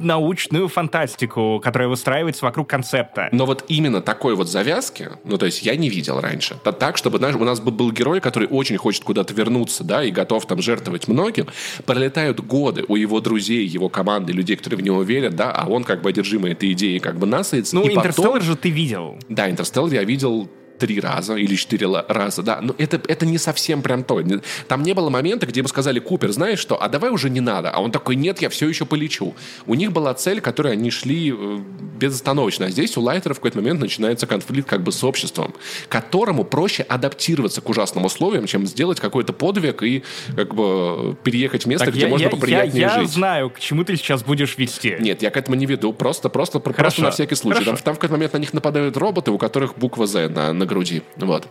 [0.03, 3.29] научную фантастику, которая выстраивается вокруг вокруг концепта.
[3.33, 6.57] Но вот именно такой вот завязки, ну, то есть я не видел раньше.
[6.79, 10.47] Так, чтобы, знаешь, у нас был герой, который очень хочет куда-то вернуться, да, и готов
[10.47, 11.47] там жертвовать многим.
[11.87, 15.85] Пролетают годы у его друзей, его команды, людей, которые в него верят, да, а он
[15.85, 17.77] как бы одержимый этой идеей как бы насается.
[17.77, 19.19] Ну, Интерстеллар же ты видел.
[19.29, 20.49] Да, Интерстеллар я видел
[20.79, 24.23] три раза или четыре раза, да, но это, это не совсем прям то.
[24.67, 27.71] Там не было момента, где бы сказали, Купер, знаешь что, а давай уже не надо.
[27.71, 29.35] А он такой, нет, я все еще полечу.
[29.67, 31.59] У них была цель, которой они шли э,
[31.99, 32.67] безостановочно.
[32.67, 35.55] А здесь у Лайтера в какой-то момент начинается конфликт как бы с обществом,
[35.89, 40.03] которому проще адаптироваться к ужасным условиям, чем сделать какой-то подвиг и
[40.35, 43.03] как бы переехать в место, так где я, можно я, поприятнее я, жить.
[43.03, 44.97] Я знаю, к чему ты сейчас будешь вести.
[45.01, 45.93] Нет, я к этому не веду.
[45.93, 46.79] Просто, просто, Хорошо.
[46.79, 47.65] просто на всякий случай.
[47.65, 50.67] Там, там в какой-то момент на них нападают роботы, у которых буква Z на, на
[50.69, 51.03] груди.
[51.17, 51.49] Вот.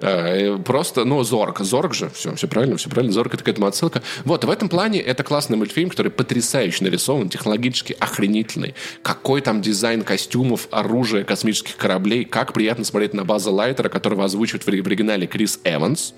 [0.00, 1.60] Э, просто, ну, Зорг.
[1.60, 2.10] Зорг же.
[2.10, 3.12] Все, все правильно, все правильно.
[3.12, 4.02] Зорг— это к этому отсылка.
[4.24, 8.74] Вот, в этом плане это классный мультфильм, который потрясающе нарисован, технологически охренительный.
[9.02, 12.24] Какой там дизайн костюмов, оружия, космических кораблей.
[12.24, 16.14] Как приятно смотреть на База Лайтера, которого озвучивает в оригинале Крис Эванс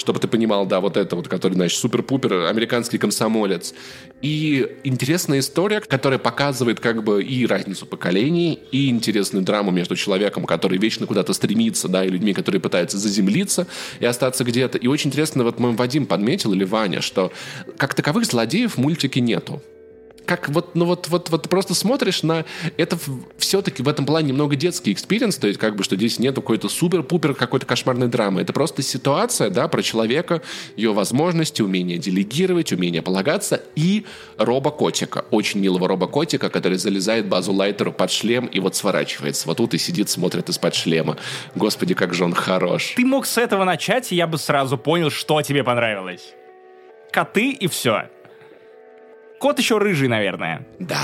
[0.00, 3.74] чтобы ты понимал, да, вот это вот, который, значит, супер-пупер, американский комсомолец.
[4.22, 10.44] И интересная история, которая показывает как бы и разницу поколений, и интересную драму между человеком,
[10.44, 13.66] который вечно куда-то стремится, да, и людьми, которые пытаются заземлиться
[14.00, 14.78] и остаться где-то.
[14.78, 17.30] И очень интересно, вот мой Вадим подметил, или Ваня, что
[17.76, 19.62] как таковых злодеев в мультике нету
[20.30, 22.44] как вот, ну вот, вот, вот просто смотришь на
[22.76, 22.96] это
[23.36, 26.68] все-таки в этом плане немного детский experience, то есть как бы, что здесь нет какой-то
[26.68, 28.40] супер-пупер какой-то кошмарной драмы.
[28.40, 30.40] Это просто ситуация, да, про человека,
[30.76, 34.06] ее возможности, умение делегировать, умение полагаться и
[34.38, 39.48] робокотика, очень милого робокотика, который залезает Баззу Лайтеру под шлем и вот сворачивается.
[39.48, 41.16] Вот тут и сидит, смотрит из-под шлема.
[41.56, 42.92] Господи, как же он хорош.
[42.94, 46.34] Ты мог с этого начать, и я бы сразу понял, что тебе понравилось.
[47.10, 48.10] Коты и все.
[49.40, 50.66] Кот еще рыжий, наверное.
[50.78, 50.98] Да.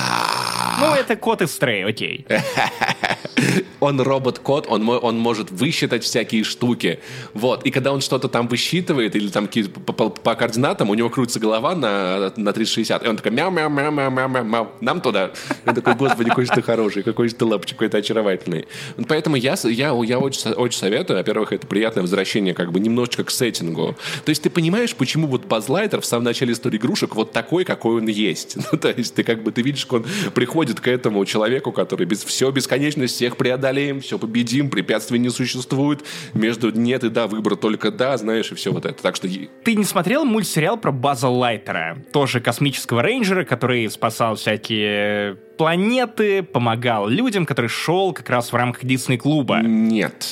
[0.79, 2.27] Ну, это кот из Стрей, окей.
[3.81, 7.01] Он робот-кот, он, он может высчитать всякие штуки.
[7.35, 7.65] Вот.
[7.67, 11.39] И когда он что-то там высчитывает, или там по, по, по координатам, у него крутится
[11.39, 13.05] голова на, на 360.
[13.05, 14.69] И он такой мяу-мяу-мяу-мяу-мяу-мяу.
[14.81, 15.33] Нам туда.
[15.67, 18.67] Я такой, господи, какой же ты хороший, какой же ты лапочек, какой ты очаровательный.
[19.09, 21.19] Поэтому я, я, я очень, очень советую.
[21.19, 23.95] Во-первых, это приятное возвращение как бы немножечко к сеттингу.
[24.25, 27.99] То есть ты понимаешь, почему вот Базлайтер в самом начале истории игрушек вот такой, какой
[27.99, 28.57] он есть.
[28.73, 32.07] Ну, то есть ты как бы ты видишь, что он приходит к этому человеку, который
[32.07, 36.05] без, все бесконечность всех преодолеем, все победим, препятствий не существует,
[36.35, 39.03] между нет и да, выбор только да, знаешь, и все вот это.
[39.03, 39.29] Так что...
[39.65, 41.99] Ты не смотрел мультсериал про База Лайтера?
[42.13, 48.85] Тоже космического рейнджера, который спасал всякие планеты, помогал людям, который шел как раз в рамках
[48.85, 49.61] Дисней-клуба.
[49.63, 50.27] Нет.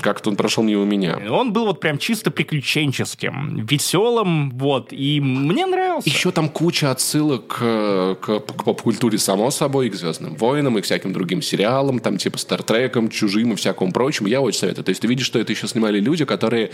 [0.00, 1.18] Как-то он прошел мимо меня.
[1.30, 6.08] Он был вот прям чисто приключенческим, веселым, вот, и мне нравился.
[6.08, 10.84] Еще там куча отсылок к, к, к поп-культуре, само собой, к «Звездным войнам» и к
[10.84, 14.28] всяким другим сериалам, там типа «Стартрекам», «Чужим» и всякому прочему.
[14.28, 14.84] Я очень советую.
[14.84, 16.70] То есть ты видишь, что это еще снимали люди, которые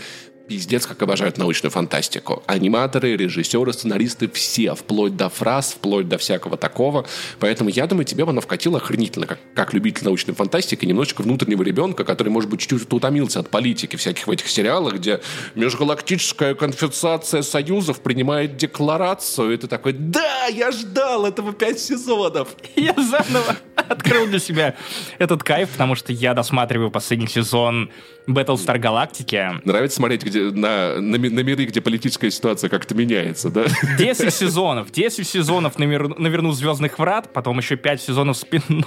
[0.47, 2.43] пиздец как обожают научную фантастику.
[2.47, 7.05] Аниматоры, режиссеры, сценаристы, все, вплоть до фраз, вплоть до всякого такого.
[7.39, 11.63] Поэтому я думаю, тебе бы она вкатила охренительно, как, как любитель научной фантастики, немножечко внутреннего
[11.63, 15.21] ребенка, который, может быть, чуть-чуть утомился от политики всяких в этих сериалах, где
[15.55, 22.49] межгалактическая конфедерация союзов принимает декларацию, и ты такой, да, я ждал этого пять сезонов.
[22.75, 24.75] Я заново открыл для себя
[25.19, 27.91] этот кайф, потому что я досматриваю последний сезон
[28.27, 29.61] Battlestar Galactica.
[29.63, 33.65] Нравится смотреть где, на, на, на миры, где политическая ситуация как-то меняется, да?
[33.97, 34.91] 10 сезонов.
[34.91, 38.85] 10 сезонов на, мир, на Верну Звездных Врат, потом еще 5 сезонов спин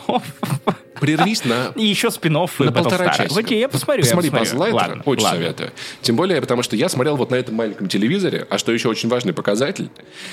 [1.01, 1.73] Прервись на...
[1.77, 3.41] И еще спин на полтора часика.
[3.41, 5.41] Окей, я посмотрю, Посмотри Ладно, очень ладно.
[5.41, 5.73] советую.
[6.03, 9.09] Тем более, потому что я смотрел вот на этом маленьком телевизоре, а что еще очень
[9.09, 9.91] важный показатель,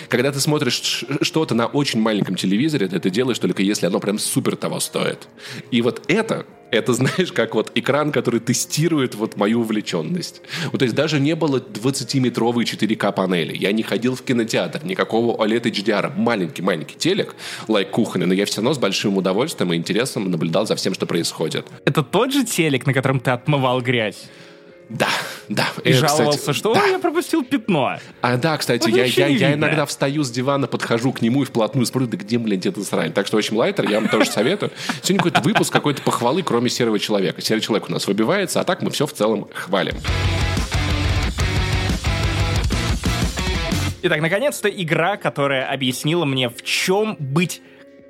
[0.09, 4.19] когда ты смотришь что-то на очень маленьком телевизоре, ты это делаешь только если оно прям
[4.19, 5.27] супер того стоит.
[5.71, 10.41] И вот это это, знаешь, как вот экран, который тестирует вот мою увлеченность.
[10.71, 13.55] Вот, то есть даже не было 20-метровой 4К панели.
[13.55, 16.11] Я не ходил в кинотеатр, никакого OLED HDR.
[16.17, 17.35] Маленький-маленький телек,
[17.67, 21.05] лайк кухонный, но я все равно с большим удовольствием и интересом наблюдал за всем, что
[21.05, 21.65] происходит.
[21.85, 24.29] Это тот же телек, на котором ты отмывал грязь?
[24.89, 25.07] Да,
[25.49, 25.67] да.
[25.83, 26.81] И Э, кстати, жаловался, что да.
[26.83, 27.97] «Ой, я пропустил пятно.
[28.21, 31.45] А да, кстати, Вот я, я, я иногда встаю с дивана, подхожу к нему и
[31.45, 33.11] вплотную смотрю, да где, блин, эта срань.
[33.11, 34.71] Так что, в общем, лайтер, я вам тоже советую.
[35.01, 37.41] Сегодня какой-то выпуск какой-то похвалы, кроме серого человека.
[37.41, 39.95] Серый человек у нас выбивается, а так мы все в целом хвалим.
[44.05, 47.61] Итак, наконец-то игра, которая объяснила мне, в чем быть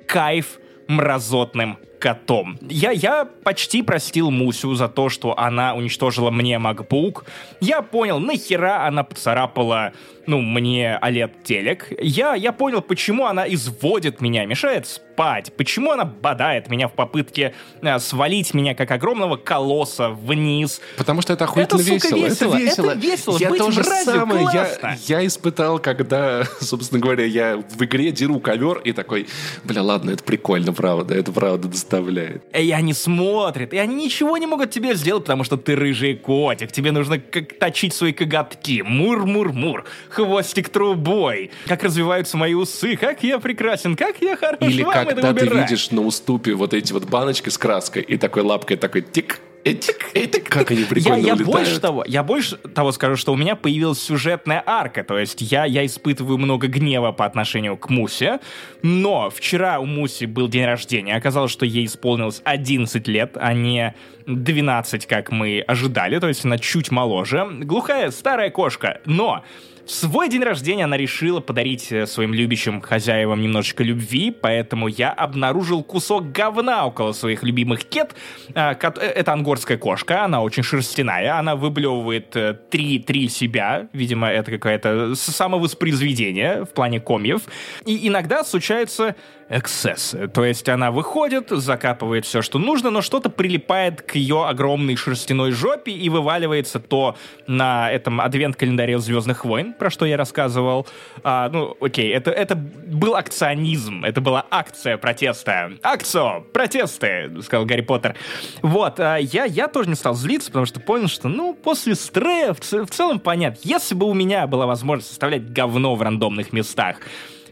[0.08, 0.58] кайф
[0.88, 2.58] мразотным котом.
[2.68, 7.24] Я, я почти простил Мусю за то, что она уничтожила мне MacBook.
[7.60, 9.92] Я понял, нахера она поцарапала,
[10.26, 11.92] ну, мне OLED-телек.
[12.00, 17.54] Я, я понял, почему она изводит меня, мешает спать, почему она бодает меня в попытке
[17.82, 20.80] э, свалить меня, как огромного колосса, вниз.
[20.96, 22.56] Потому что это охуительно Это, сука, весело.
[22.56, 22.90] весело.
[22.90, 23.38] Это весело.
[23.38, 28.10] Я Быть то же мразью самое я, я испытал, когда, собственно говоря, я в игре
[28.10, 29.28] деру ковер и такой,
[29.64, 32.42] бля, ладно, это прикольно, правда, это правда доставляет.
[32.54, 36.72] И они смотрят, и они ничего не могут тебе сделать, потому что ты рыжий котик.
[36.72, 38.82] Тебе нужно как точить свои коготки.
[38.82, 39.84] Мур-мур-мур.
[40.10, 41.50] Хвостик трубой.
[41.66, 42.96] Как развиваются мои усы.
[42.96, 43.96] Как я прекрасен.
[43.96, 44.58] Как я хорош.
[44.60, 48.76] Или когда ты видишь на уступе вот эти вот баночки с краской и такой лапкой
[48.76, 51.46] такой тик, этик, этик, как они Я, прикольно я улетают.
[51.46, 55.64] больше того, я больше того скажу, что у меня появилась сюжетная арка, то есть я,
[55.64, 58.40] я испытываю много гнева по отношению к Мусе,
[58.82, 63.94] но вчера у Муси был день рождения, оказалось, что ей исполнилось 11 лет, а не
[64.26, 67.46] 12, как мы ожидали, то есть она чуть моложе.
[67.60, 69.44] Глухая старая кошка, но
[69.86, 75.10] в свой день рождения она решила подарить э, своим любящим хозяевам немножечко любви, поэтому я
[75.12, 78.14] обнаружил кусок говна около своих любимых кет.
[78.54, 84.28] Кот- э, Это ангорская кошка, она очень шерстяная, она выблевывает э, три, три себя, видимо,
[84.28, 87.42] это какое-то самовоспроизведение в плане комьев.
[87.84, 89.14] И иногда случаются
[89.48, 94.96] эксцессы, то есть она выходит, закапывает все, что нужно, но что-то прилипает к ее огромной
[94.96, 97.16] шерстяной жопе и вываливается то
[97.46, 100.86] на этом адвент-календаре Звездных войн, про что я рассказывал.
[101.22, 105.72] А, ну, окей, это, это был акционизм, это была акция протеста.
[105.82, 108.14] Акцио, протесты, сказал Гарри Поттер.
[108.62, 112.54] Вот, а я, я тоже не стал злиться, потому что понял, что, ну, после стрея
[112.54, 113.58] в, в целом понятно.
[113.62, 116.96] Если бы у меня была возможность составлять говно в рандомных местах,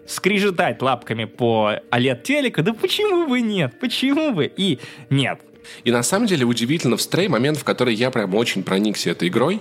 [0.06, 3.78] скрежетать лапками по OLED-телека, да почему бы нет?
[3.80, 4.52] Почему бы?
[4.56, 4.78] И
[5.10, 5.40] нет.
[5.84, 9.28] И на самом деле удивительно в стрей момент, в который я прям очень проникся этой
[9.28, 9.60] игрой,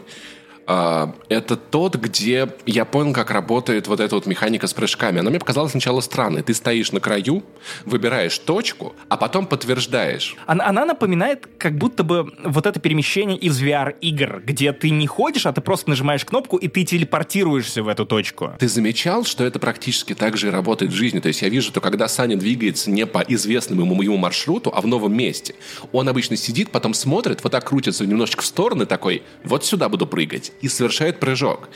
[0.66, 5.20] это тот, где я понял, как работает вот эта вот механика с прыжками.
[5.20, 6.44] Она мне показалась сначала странной.
[6.44, 7.44] Ты стоишь на краю,
[7.86, 10.36] выбираешь точку, а потом подтверждаешь.
[10.46, 15.46] Она, она напоминает как будто бы вот это перемещение из VR-игр, где ты не ходишь,
[15.46, 18.52] а ты просто нажимаешь кнопку, и ты телепортируешься в эту точку.
[18.60, 21.20] Ты замечал, что это практически так же и работает в жизни?
[21.20, 24.82] То есть я вижу, что когда Саня двигается не по известному ему, ему маршруту, а
[24.82, 25.56] в новом месте,
[25.92, 30.08] он обычно сидит, потом смотрит, вот так крутится немножечко в стороны, такой, вот сюда буду
[30.08, 31.70] прыгать, и совершает прыжок.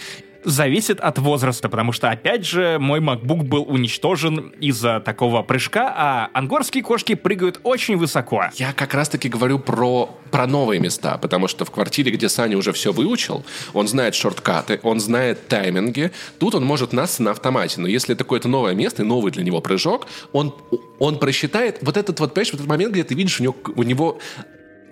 [0.45, 6.30] Зависит от возраста, потому что, опять же, мой MacBook был уничтожен из-за такого прыжка, а
[6.34, 8.45] ангорские кошки прыгают очень высоко.
[8.53, 12.73] Я как раз-таки говорю про, про новые места, потому что в квартире, где Саня уже
[12.73, 17.88] все выучил, он знает шорткаты, он знает тайминги, тут он может нас на автомате, но
[17.88, 20.53] если это какое-то новое место и новый для него прыжок, он,
[20.99, 23.82] он просчитает вот этот вот, понимаешь, вот этот момент, где ты видишь у него, у
[23.82, 24.19] него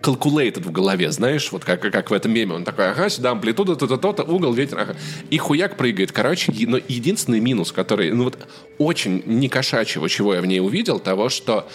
[0.04, 2.54] calculated в голове, знаешь, вот как, как в этом меме.
[2.54, 4.96] Он такой, ага, сюда амплитуда, то-то, то-то, угол, ветер, ага.
[5.30, 6.12] И хуяк прыгает.
[6.12, 8.38] Короче, но единственный минус, который, ну вот,
[8.78, 11.68] очень не кошачьего, чего я в ней увидел, того, что,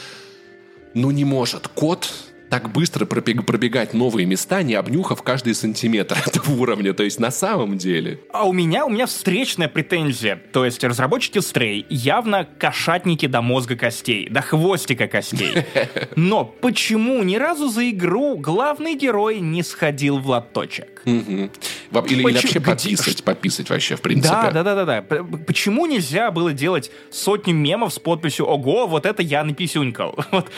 [0.95, 2.09] ну не может кот
[2.51, 6.93] так быстро пробег- пробегать новые места, не обнюхав каждый сантиметр этого уровня.
[6.95, 8.21] То есть на самом деле.
[8.33, 10.41] А у меня, у меня встречная претензия.
[10.53, 15.65] То есть разработчики Stray явно кошатники до мозга костей, до хвостика костей.
[16.17, 21.03] Но почему ни разу за игру главный герой не сходил в лоточек?
[21.05, 24.35] Или, вообще пописать, пописать вообще, в принципе.
[24.35, 25.25] Да, да, да, да, да.
[25.47, 30.19] Почему нельзя было делать сотню мемов с подписью «Ого, вот это я написюнькал».
[30.31, 30.51] Вот.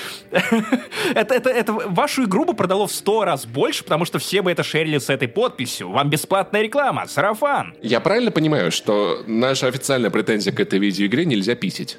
[1.15, 4.51] это, это, это вашу игру бы продало в сто раз больше, потому что все бы
[4.51, 5.91] это шерили с этой подписью.
[5.91, 7.75] Вам бесплатная реклама, сарафан.
[7.83, 11.99] Я правильно понимаю, что наша официальная претензия к этой видеоигре нельзя писить?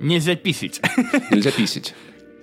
[0.00, 0.80] Нельзя писить.
[1.30, 1.94] Нельзя писить.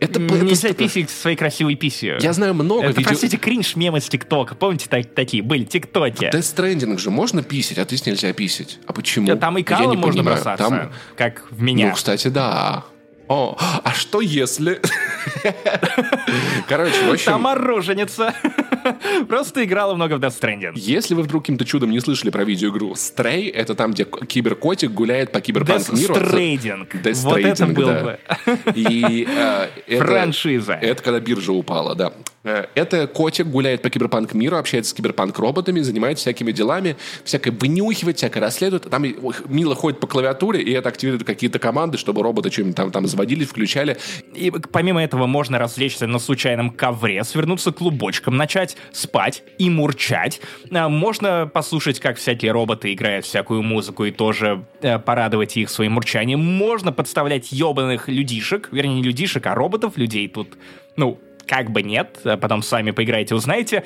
[0.01, 0.83] Это, Нельзя это...
[0.83, 2.17] писать своей красивой писью.
[2.19, 3.09] Я знаю много это, видео...
[3.09, 4.53] простите, кринж мемы с ТикТока.
[4.55, 6.25] Помните, так, такие были, ТикТоки?
[6.25, 8.79] Death Stranding же можно писать, а здесь нельзя писать.
[8.85, 9.35] А почему?
[9.37, 10.35] Там и калом можно понимаю.
[10.35, 10.93] бросаться, Там...
[11.15, 11.87] как в меня.
[11.87, 12.83] Ну, кстати, да.
[13.27, 14.79] О, а что если...
[16.67, 17.31] Короче, в общем...
[17.31, 18.33] Там роженица.
[19.27, 20.73] Просто играла много в Death Stranding.
[20.75, 25.31] Если вы вдруг каким-то чудом не слышали про видеоигру Stray, это там, где киберкотик гуляет
[25.31, 26.15] по киберпанк Death миру.
[26.15, 27.01] Stranding.
[27.01, 28.03] Death Вот это был да.
[28.03, 28.19] бы.
[28.75, 30.73] И э, это- Франшиза.
[30.73, 32.13] Это когда биржа упала, да.
[32.43, 38.17] Э, Это котик гуляет по киберпанк миру, общается с киберпанк-роботами, занимается всякими делами, всякое вынюхивает,
[38.17, 38.83] всякое расследует.
[38.83, 39.03] Там
[39.47, 43.45] мило ходит по клавиатуре, и это активирует какие-то команды, чтобы роботы что-нибудь там, там заводили,
[43.45, 43.97] включали.
[44.33, 50.41] И помимо этого можно развлечься на случайном ковре, свернуться клубочком, начать спать и мурчать.
[50.71, 55.93] А, Можно послушать, как всякие роботы играют всякую музыку и тоже э, порадовать их своим
[55.93, 56.39] мурчанием.
[56.39, 60.57] Можно подставлять ебаных людишек, вернее, не людишек, а роботов, людей тут,
[60.97, 63.83] ну, как бы нет, а потом сами поиграете, узнаете,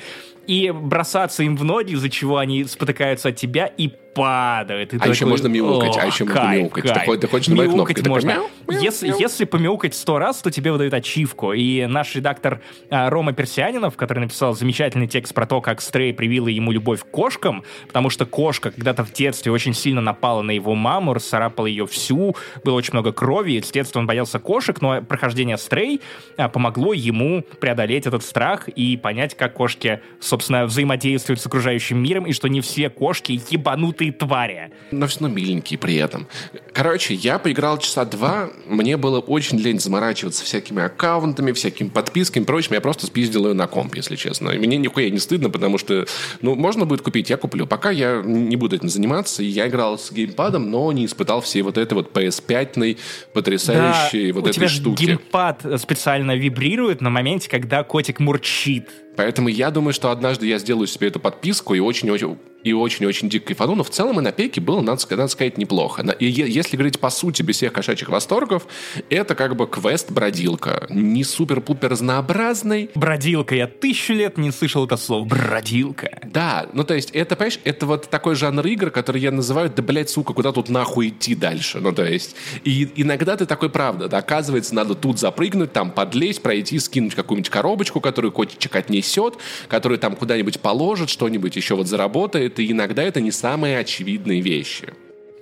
[0.50, 4.92] и бросаться им в ноги, из-за чего они спотыкаются от тебя и падают.
[4.92, 6.84] И А ты еще такой, можно мяукать, а «Ох, еще можно мяукать.
[6.84, 7.06] кайф».
[7.06, 8.28] Ты ты ходишь, нажимаешь Мяукать кнопку, и такой можно.
[8.28, 9.18] мяу, мяу, Если, мяу.
[9.20, 11.52] если помяукать сто раз, то тебе выдают ачивку.
[11.52, 16.48] И наш редактор а, Рома Персианинов, который написал замечательный текст про то, как Стрей привила
[16.48, 20.74] ему любовь к кошкам, потому что кошка когда-то в детстве очень сильно напала на его
[20.74, 22.34] маму, расцарапала ее всю,
[22.64, 26.00] было очень много крови, и с детства он боялся кошек, но прохождение Стрей
[26.36, 32.26] а, помогло ему преодолеть этот страх и понять, как кошки, собственно, взаимодействуют с окружающим миром,
[32.26, 34.70] и что не все кошки ебанутые твари.
[34.90, 36.26] но все равно миленькие при этом.
[36.72, 42.46] Короче, я поиграл часа два, мне было очень лень заморачиваться всякими аккаунтами, всякими подписками и
[42.46, 44.50] прочим, я просто спиздил ее на комп, если честно.
[44.50, 46.06] И мне нихуя не стыдно, потому что,
[46.40, 47.66] ну, можно будет купить, я куплю.
[47.66, 51.78] Пока я не буду этим заниматься, я играл с геймпадом, но не испытал всей вот
[51.78, 52.98] этой вот PS5
[53.32, 55.04] потрясающей вот у этой тебя штуки.
[55.04, 58.88] геймпад специально вибрирует на моменте, когда котик мурчит.
[59.20, 63.46] Поэтому я думаю, что однажды я сделаю себе эту подписку и очень-очень и очень-очень дико
[63.46, 66.02] кайфану, но в целом и на пеке было, надо, надо сказать, неплохо.
[66.18, 68.66] И если говорить по сути, без всех кошачьих восторгов,
[69.08, 70.86] это как бы квест-бродилка.
[70.90, 73.54] Не супер-пупер разнообразный, Бродилка.
[73.54, 75.24] Я тысячу лет не слышал это слово.
[75.24, 76.20] Бродилка.
[76.24, 79.82] да, ну то есть это, понимаешь, это вот такой жанр игр, который я называю, да,
[79.82, 81.80] блядь, сука, куда тут нахуй идти дальше?
[81.80, 86.42] Ну то есть, и иногда ты такой, правда, да, оказывается, надо тут запрыгнуть, там подлезть,
[86.42, 88.76] пройти, скинуть какую-нибудь коробочку, которую котичек
[89.10, 89.38] отнесет,
[89.68, 94.92] которую там куда-нибудь положит, что-нибудь еще вот заработает, и иногда это не самые очевидные вещи.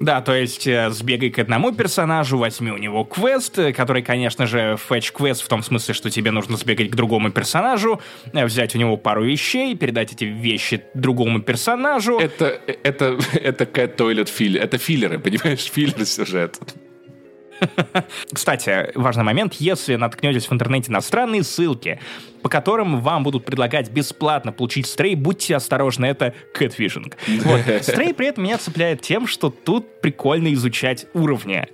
[0.01, 4.47] Да, то есть э, сбегай к одному персонажу, возьми у него квест, э, который, конечно
[4.47, 8.01] же, фэтч-квест в том смысле, что тебе нужно сбегать к другому персонажу,
[8.33, 12.17] э, взять у него пару вещей, передать эти вещи другому персонажу.
[12.21, 16.61] Это, это, это cat toilet филлер, это филлеры, понимаешь, филлер сюжет.
[18.33, 22.01] Кстати, важный момент, если наткнетесь в интернете на странные ссылки,
[22.43, 27.13] по которым вам будут предлагать бесплатно получить стрей, будьте осторожны, это catfishing.
[27.49, 27.61] Вот.
[27.83, 31.67] Стрей при этом меня цепляет тем, что тут прикольно изучать уровни.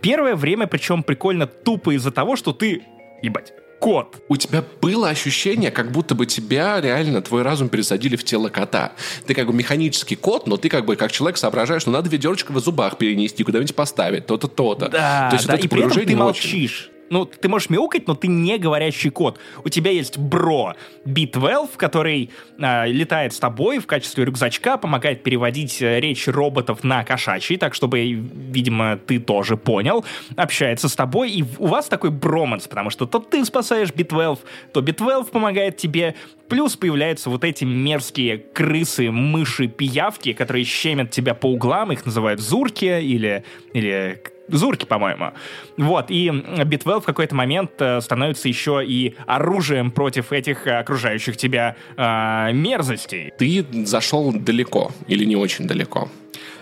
[0.00, 2.82] Первое время, причем прикольно тупо из-за того, что ты,
[3.22, 3.52] ебать,
[3.84, 4.16] кот.
[4.28, 8.92] У тебя было ощущение, как будто бы тебя реально, твой разум пересадили в тело кота.
[9.26, 12.52] Ты как бы механический кот, но ты как бы как человек соображаешь, что надо ведерочко
[12.52, 14.88] в зубах перенести, куда-нибудь поставить, то-то, то-то.
[14.88, 16.93] Да, То есть да, вот это и при этом ты погружение очень.
[17.10, 19.38] Ну, ты можешь мяукать, но ты не говорящий кот.
[19.64, 20.74] У тебя есть бро
[21.04, 27.04] B12, который а, летает с тобой в качестве рюкзачка, помогает переводить э, речь роботов на
[27.04, 30.04] кошачий, так чтобы, видимо, ты тоже понял,
[30.36, 34.38] общается с тобой, и у вас такой броманс, потому что то ты спасаешь B12,
[34.72, 36.14] то B12 помогает тебе,
[36.48, 42.40] плюс появляются вот эти мерзкие крысы, мыши, пиявки, которые щемят тебя по углам, их называют
[42.40, 45.32] зурки или, или Зурки, по-моему.
[45.76, 46.30] Вот, и
[46.64, 52.52] Битвелл в какой-то момент э, становится еще и оружием против этих э, окружающих тебя э,
[52.52, 53.32] мерзостей.
[53.38, 56.08] Ты зашел далеко или не очень далеко.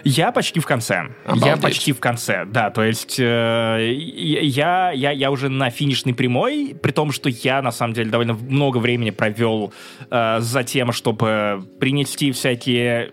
[0.05, 0.95] Я почти в конце.
[0.95, 1.63] Я Обалдеть.
[1.63, 2.71] почти в конце, да.
[2.71, 7.71] То есть э, я, я, я уже на финишной прямой, при том, что я, на
[7.71, 9.73] самом деле, довольно много времени провел
[10.11, 13.13] э, за тем, чтобы принести всякие...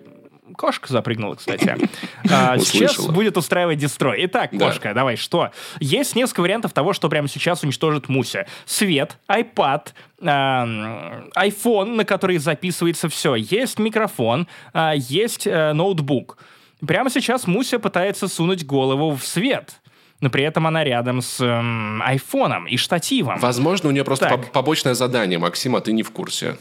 [0.60, 1.78] Кошка запрыгнула, кстати.
[2.30, 4.26] А, Сейчас будет устраивать дестрой.
[4.26, 5.52] Итак, кошка, давай, что?
[5.80, 8.46] Есть несколько вариантов того, что прямо сейчас уничтожит Муся.
[8.66, 9.88] Свет, iPad,
[10.22, 13.36] iPhone, на который записывается все.
[13.36, 16.38] Есть микрофон, а, есть э, ноутбук.
[16.86, 19.80] Прямо сейчас Муся пытается сунуть голову в свет.
[20.20, 23.40] Но при этом она рядом с эм, айфоном и штативом.
[23.40, 24.48] Возможно, у нее просто Так.
[24.48, 26.58] по- побочное задание, Максим, а ты не в курсе.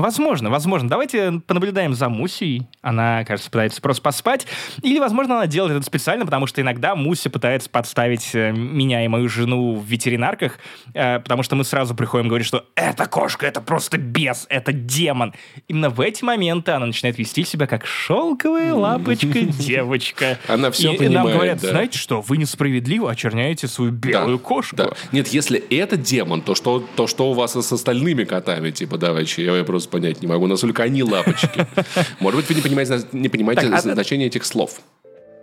[0.00, 0.88] Возможно, возможно.
[0.88, 2.68] Давайте понаблюдаем за Мусей.
[2.80, 4.46] Она, кажется, пытается просто поспать.
[4.82, 9.08] Или, возможно, она делает это специально, потому что иногда Муся пытается подставить э, меня и
[9.08, 10.58] мою жену в ветеринарках,
[10.94, 15.34] э, потому что мы сразу приходим говорить, что эта кошка, это просто бес, это демон.
[15.68, 20.38] Именно в эти моменты она начинает вести себя как шелковая лапочка девочка.
[20.48, 21.70] Она все и, понимает, И нам говорят, да.
[21.70, 24.76] знаете что, вы несправедливо очерняете свою белую кошку.
[24.76, 24.90] Да.
[25.12, 28.70] Нет, если это демон, то что, то что у вас с остальными котами?
[28.70, 31.66] Типа, давайте, я просто понять не могу, насколько они лапочки.
[32.20, 34.80] Может быть, вы не понимаете, не понимаете Так, а- значение этих слов.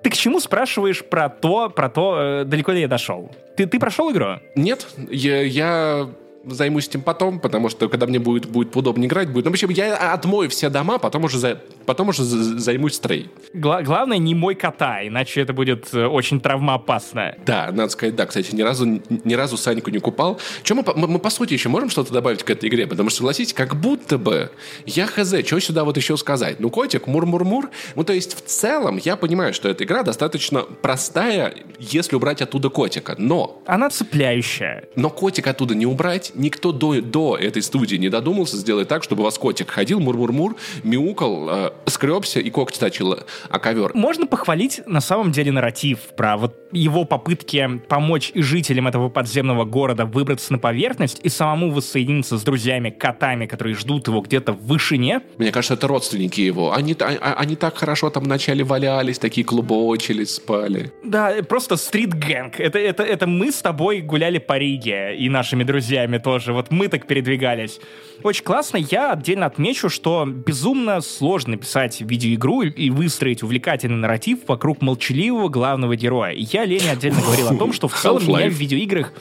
[0.03, 3.31] Ты к чему спрашиваешь про то, про то, э, далеко ли я дошел?
[3.57, 4.39] Ты, ты прошел игру?
[4.55, 6.09] Нет, я, я
[6.45, 9.45] займусь этим потом, потому что когда мне будет, будет удобнее играть, будет...
[9.45, 13.29] Ну, в общем, я отмою все дома, потом уже, за, потом уже за- займусь стрей.
[13.53, 17.35] Гла- главное, не мой кота, иначе это будет э, очень травмоопасно.
[17.45, 20.39] Да, надо сказать, да, кстати, ни разу, ни разу Саньку не купал.
[20.63, 22.87] Чем мы, мы, мы, по сути, еще можем что-то добавить к этой игре?
[22.87, 24.51] Потому что, согласитесь, как будто бы
[24.85, 26.59] я хз, что сюда вот еще сказать?
[26.59, 27.69] Ну, котик, мур-мур-мур.
[27.95, 32.69] Ну, то есть, в целом, я понимаю, что эта игра достаточно простая, если убрать оттуда
[32.69, 33.15] котика.
[33.17, 34.85] Но Она цепляющая.
[34.95, 36.28] Но котик оттуда не убрать.
[36.35, 40.55] Никто до, до этой студии не додумался сделать так, чтобы у вас котик ходил, мур-мур-мур,
[40.83, 43.17] мяукал, э, скребся и когти точил
[43.49, 43.91] о ковер.
[43.93, 50.05] Можно похвалить на самом деле нарратив про вот его попытки помочь жителям этого подземного города
[50.05, 55.21] выбраться на поверхность и самому воссоединиться с друзьями, котами, которые ждут его где-то в вышине.
[55.37, 56.73] Мне кажется, это родственники его.
[56.73, 60.91] Они, а- а- они так хорошо там вначале валялись, такие клубочились, спали.
[61.03, 62.59] Да, просто стрит-гэнг.
[62.59, 66.53] Это, это, это мы с тобой гуляли по Риге и нашими друзьями тоже.
[66.53, 67.79] Вот мы так передвигались.
[68.23, 68.77] Очень классно.
[68.77, 75.95] Я отдельно отмечу, что безумно сложно писать видеоигру и выстроить увлекательный нарратив вокруг молчаливого главного
[75.95, 76.33] героя.
[76.33, 79.13] И я Лене отдельно говорил о том, что в целом меня в видеоиграх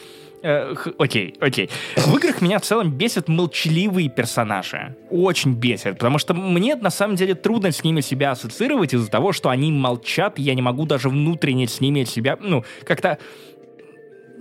[0.43, 1.69] Э, Окей, окей.
[1.97, 4.95] В играх меня в целом бесят молчаливые персонажи.
[5.11, 9.33] Очень бесят, потому что мне на самом деле трудно с ними себя ассоциировать из-за того,
[9.33, 13.19] что они молчат, и я не могу даже внутренне с ними себя, ну, как-то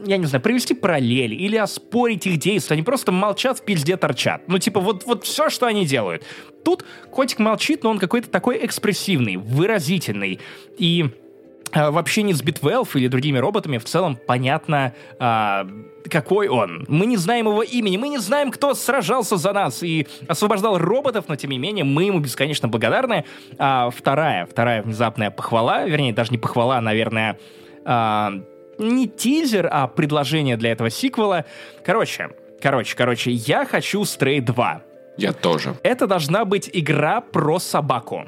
[0.05, 2.75] я не знаю, провести параллель или оспорить их действия.
[2.75, 4.43] Они просто молчат, в пизде торчат.
[4.47, 6.23] Ну, типа, вот, вот все, что они делают.
[6.63, 10.39] Тут котик молчит, но он какой-то такой экспрессивный, выразительный.
[10.77, 11.09] И
[11.71, 15.67] а, в общении с B-twelve или другими роботами в целом понятно, а,
[16.09, 16.85] какой он.
[16.87, 21.25] Мы не знаем его имени, мы не знаем, кто сражался за нас и освобождал роботов,
[21.27, 23.25] но тем не менее мы ему бесконечно благодарны.
[23.57, 27.39] А, вторая, вторая внезапная похвала, вернее, даже не похвала, а, наверное,
[27.83, 28.33] а,
[28.77, 31.45] не тизер, а предложение для этого сиквела.
[31.83, 32.29] Короче,
[32.61, 34.81] короче, короче, я хочу Stray 2.
[35.17, 35.75] Я тоже.
[35.83, 38.25] Это должна быть игра про собаку.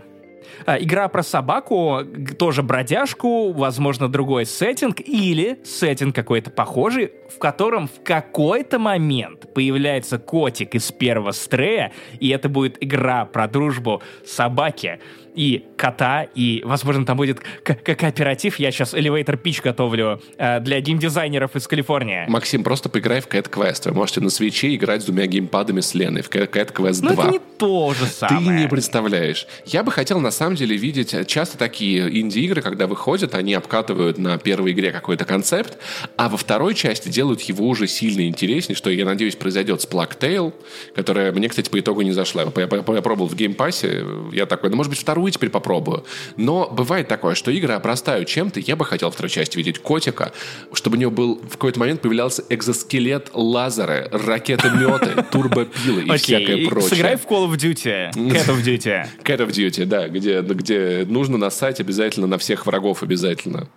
[0.66, 2.02] А, Игра про собаку,
[2.38, 10.18] тоже бродяжку, возможно, другой сеттинг или сеттинг какой-то похожий, в котором в какой-то момент появляется
[10.18, 15.00] котик из первого стрея, и это будет игра про дружбу собаки
[15.36, 18.60] и кота, и, возможно, там будет к- к- кооператив.
[18.60, 22.26] Я сейчас элевейтор пич готовлю э, для геймдизайнеров из Калифорнии.
[22.28, 23.90] Максим, просто поиграй в Cat Quest.
[23.90, 27.24] Вы можете на свече играть с двумя геймпадами с Леной в Cat Quest Но 2.
[27.24, 28.62] это не то же Ты самое.
[28.62, 29.48] не представляешь.
[29.66, 34.18] Я бы хотел, на самом деле, видеть э, часто такие инди-игры, когда выходят, они обкатывают
[34.18, 35.78] на первой игре какой-то концепт,
[36.18, 40.18] а во второй части делают его уже сильно интереснее, что, я надеюсь, произойдет с Plague
[40.20, 40.54] Tale,
[40.96, 42.44] которая мне, кстати, по итогу не зашла.
[42.44, 44.04] Я, я- я пробовал в Game Pass е,
[44.34, 46.06] я такой, ну, может быть, вторую теперь попробую.
[46.38, 48.60] Но бывает такое, что игры обрастают чем-то.
[48.62, 50.32] Я бы хотел в второй части видеть котика,
[50.74, 56.90] чтобы у него был в какой-то момент появлялся экзоскелет, лазеры, ракетометы, турбопилы и всякое прочее.
[56.90, 59.08] сыграй в Call of Duty, Cat of Duty.
[59.24, 63.68] Call of Duty, да, где, где нужно насать обязательно на всех врагов обязательно.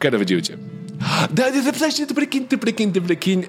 [0.00, 0.58] Call of Duty.
[1.30, 3.44] Да, да, да, подожди, ты прикинь, ты прикинь, ты прикинь.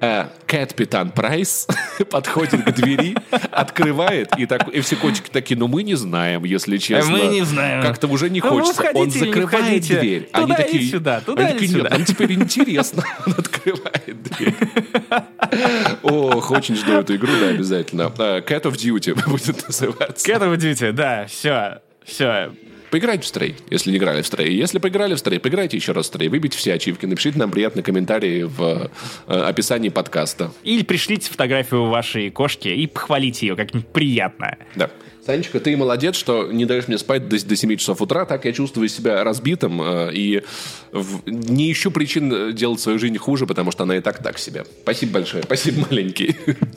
[0.00, 1.66] Э, э, Капитан Прайс
[2.10, 3.16] подходит к двери,
[3.50, 7.10] открывает, и, так, и все котики такие, ну мы не знаем, если честно.
[7.10, 7.82] Мы не знаем.
[7.82, 8.82] Как-то уже не вы хочется.
[8.94, 10.28] Он или не закрывает дверь.
[10.32, 13.04] Туда они такие, сюда, туда они такие, сюда?» Нет, нам теперь интересно.
[13.26, 14.54] Он открывает дверь.
[16.02, 18.12] Ох, очень жду эту игру, да, обязательно.
[18.18, 20.30] А, Cat of Duty будет называться.
[20.30, 22.52] Cat of Duty, да, все, все.
[22.90, 24.54] Поиграйте в стрей, если не играли в стрей.
[24.54, 26.28] Если поиграли в стрей, поиграйте еще раз в стрей.
[26.28, 28.90] Выбейте все ачивки, напишите нам приятные комментарии в
[29.26, 30.52] э, описании подкаста.
[30.62, 34.56] Или пришлите фотографию вашей кошки и похвалите ее как-нибудь приятно.
[34.74, 34.90] Да.
[35.28, 38.24] Санечка, ты молодец, что не даешь мне спать до, до 7 часов утра.
[38.24, 40.42] Так я чувствую себя разбитым э, и
[40.90, 44.38] в- не ищу причин э, делать свою жизнь хуже, потому что она и так так
[44.38, 44.64] себе.
[44.84, 45.42] Спасибо большое.
[45.42, 46.34] Спасибо, маленький.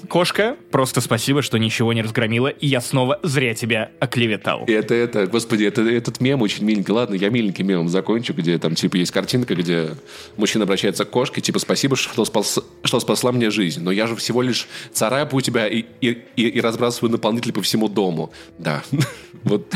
[0.10, 4.66] Кошка, просто спасибо, что ничего не разгромила, и я снова зря тебя оклеветал.
[4.68, 6.92] Это, это, господи, это, этот мем очень миленький.
[6.92, 9.92] Ладно, я миленький мемом закончу, где там, типа, есть картинка, где
[10.36, 14.18] мужчина обращается к кошке, типа, спасибо, что, спас, что спасла мне жизнь, но я же
[14.18, 18.34] всего лишь царапаю тебя и, и, и, и разбрасываю наполнитель по всему дому.
[18.58, 18.84] Да,
[19.44, 19.70] вот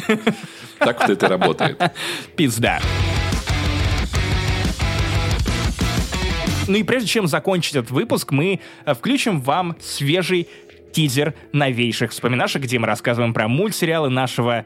[0.79, 1.81] так вот это работает.
[2.35, 2.79] Пизда.
[6.67, 10.47] Ну и прежде чем закончить этот выпуск, мы э, включим вам свежий
[10.91, 14.65] тизер новейших вспоминашек, где мы рассказываем про мультсериалы нашего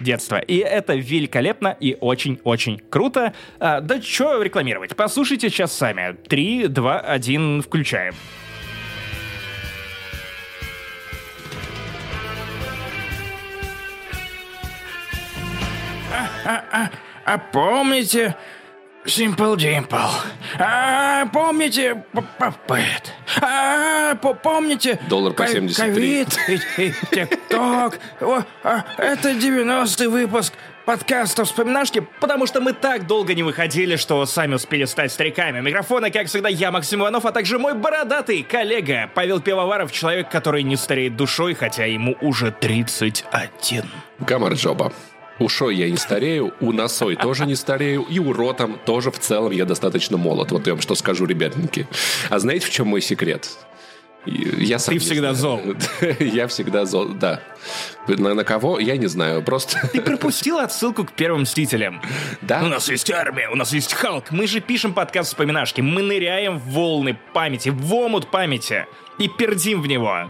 [0.00, 0.38] детства.
[0.38, 3.32] И это великолепно и очень-очень круто.
[3.58, 4.94] А, да что рекламировать?
[4.96, 6.16] Послушайте сейчас сами.
[6.28, 8.14] Три, два, один, включаем.
[16.12, 16.90] А, а, а,
[17.24, 18.34] а помните,
[19.04, 20.10] Simple Dimple.
[20.58, 22.04] А, помните,
[22.38, 23.12] Папет?
[23.40, 24.98] А, помните?
[25.08, 25.84] Доллар по 73.
[25.84, 26.38] Ковид
[26.78, 27.98] и ТикТок.
[28.20, 30.52] Это 90-й выпуск
[30.84, 35.60] подкаста «Вспоминашки», потому что мы так долго не выходили, что сами успели стать стариками.
[35.60, 40.62] Микрофона, как всегда, я, Максим Иванов, а также мой бородатый коллега Павел Пивоваров, человек, который
[40.62, 43.84] не стареет душой, хотя ему уже 31.
[44.20, 44.92] Гамарджоба.
[45.38, 49.52] Ушой я не старею, у носой тоже не старею, и у ротом тоже в целом
[49.52, 50.50] я достаточно молод.
[50.50, 51.86] Вот я вам что скажу, ребятники.
[52.28, 53.48] А знаете, в чем мой секрет?
[54.26, 55.60] Я сам Ты всегда зол.
[56.20, 57.40] я всегда зол, да.
[58.08, 58.78] На, на кого?
[58.78, 59.88] Я не знаю, просто...
[59.92, 62.02] Ты пропустил отсылку к первым Мстителям.
[62.42, 62.62] Да?
[62.62, 64.30] У нас есть армия, у нас есть Халк.
[64.30, 65.80] Мы же пишем подкаст вспоминашки.
[65.80, 68.86] Мы ныряем в волны памяти, в омут памяти
[69.18, 70.28] и пердим в него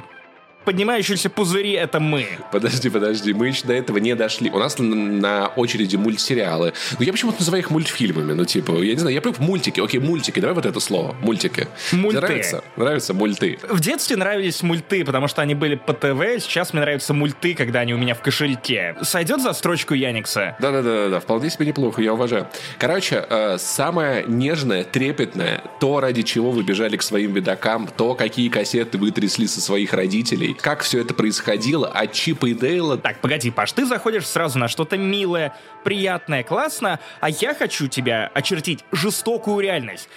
[0.69, 2.27] поднимающиеся пузыри— это мы.
[2.53, 4.51] Подожди, подожди, мы еще до этого не дошли.
[4.51, 6.75] У нас на очереди мультсериалы.
[6.99, 8.35] Ну, я почему-то называю их мультфильмами.
[8.35, 9.81] Ну, типа, я не знаю, я привык мультики.
[9.81, 11.17] Окей, мультики, давай вот это слово.
[11.23, 11.69] Мультики.
[11.93, 12.21] Мульты.
[12.21, 12.65] нравится?
[12.77, 13.59] Нравятся мульты.
[13.67, 16.45] В детстве нравились мульты, потому что они были по ТВ.
[16.45, 18.95] Сейчас мне нравятся мульты, когда они у меня в кошельке.
[19.01, 20.55] Сойдет за строчку Яникса?
[20.61, 22.47] Да-да-да, да, вполне себе неплохо, я уважаю.
[22.79, 28.51] Короче, э, самое нежное, трепетное, то, ради чего вы бежали к своим видакам, то, какие
[28.51, 32.99] кассеты вы трясли со своих родителей, как все это происходило от Чипа и Дейла.
[32.99, 35.55] Так, погоди, Паш, ты заходишь сразу на что-то милое,
[35.85, 40.09] приятное, классно, а я хочу тебя очертить жестокую реальность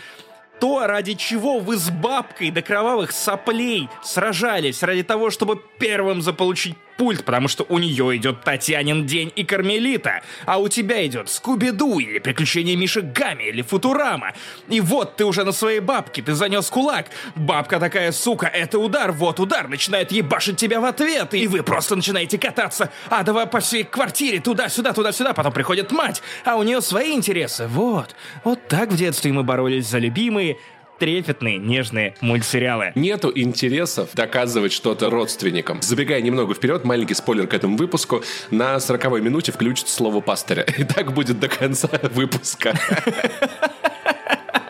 [0.62, 6.76] то, ради чего вы с бабкой до кровавых соплей сражались, ради того, чтобы первым заполучить
[7.02, 11.98] пульт, потому что у нее идет Татьянин день и Кармелита, а у тебя идет Скуби-Ду
[11.98, 14.34] или Приключения Миши Гами или Футурама.
[14.70, 17.08] И вот ты уже на своей бабке, ты занес кулак.
[17.34, 21.96] Бабка такая, сука, это удар, вот удар, начинает ебашить тебя в ответ, и вы просто
[21.96, 27.14] начинаете кататься адово по всей квартире, туда-сюда, туда-сюда, потом приходит мать, а у нее свои
[27.14, 27.66] интересы.
[27.66, 30.58] Вот, вот так в детстве мы боролись за любимые
[31.02, 32.92] трепетные, нежные мультсериалы.
[32.94, 35.82] Нету интересов доказывать что-то родственникам.
[35.82, 38.22] Забегая немного вперед, маленький спойлер к этому выпуску.
[38.52, 40.62] На 40 минуте включится слово пастыря.
[40.78, 42.80] И так будет до конца выпуска.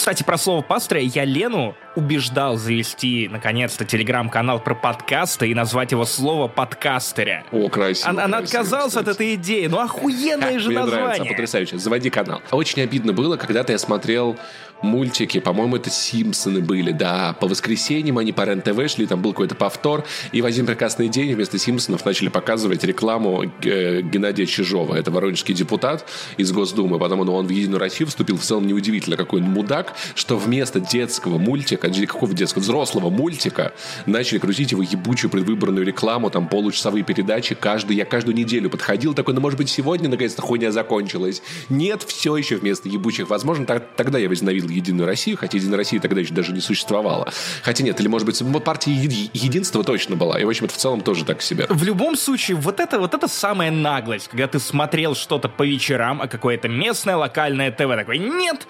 [0.00, 6.06] Кстати, про слово пастыря я Лену убеждал завести, наконец-то, телеграм-канал про подкасты и назвать его
[6.06, 7.44] слово подкастеря.
[7.52, 8.08] О, красиво.
[8.08, 9.66] Она, она отказалась от этой идеи.
[9.66, 11.04] Ну, охуенное же Мне название.
[11.04, 11.78] нравится, потрясающе.
[11.78, 12.40] Заводи канал.
[12.50, 14.38] Очень обидно было, когда-то я смотрел
[14.82, 17.34] мультики, по-моему, это Симпсоны были, да.
[17.40, 21.34] По воскресеньям они по РЕН-ТВ шли, там был какой-то повтор, и в один прекрасный день
[21.34, 24.94] вместо Симпсонов начали показывать рекламу э, Геннадия Чижова.
[24.96, 26.98] Это воронежский депутат из Госдумы.
[26.98, 28.36] Потом он, он в Единую Россию вступил.
[28.36, 33.72] В целом неудивительно, какой он мудак, что вместо детского мультика, какого детского, взрослого мультика,
[34.06, 37.54] начали крутить его ебучую предвыборную рекламу, там получасовые передачи.
[37.54, 41.42] Каждый, я каждую неделю подходил, такой, ну, может быть, сегодня наконец-то хуйня закончилась.
[41.68, 43.28] Нет, все еще вместо ебучих.
[43.28, 47.32] Возможно, так, тогда я возненавидел Единую Россию, хотя Единая Россия тогда еще даже не существовала.
[47.62, 50.38] Хотя нет, или, может быть, партия Единства точно была.
[50.40, 51.66] И, в общем, это в целом тоже так себе.
[51.68, 56.20] В любом случае, вот это, вот это самая наглость, когда ты смотрел что-то по вечерам,
[56.22, 58.66] а какое-то местное локальное ТВ такой, нет,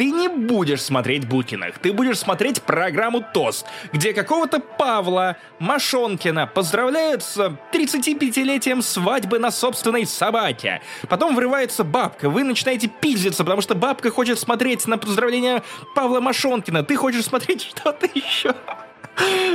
[0.00, 7.22] ты не будешь смотреть Букиных, ты будешь смотреть программу «Тост», где какого-то Павла Машонкина поздравляют
[7.22, 7.36] с
[7.70, 10.80] 35-летием свадьбы на собственной собаке.
[11.10, 15.62] Потом врывается бабка, вы начинаете пиздиться, потому что бабка хочет смотреть на поздравление
[15.94, 18.54] Павла Машонкина, ты хочешь смотреть что-то еще.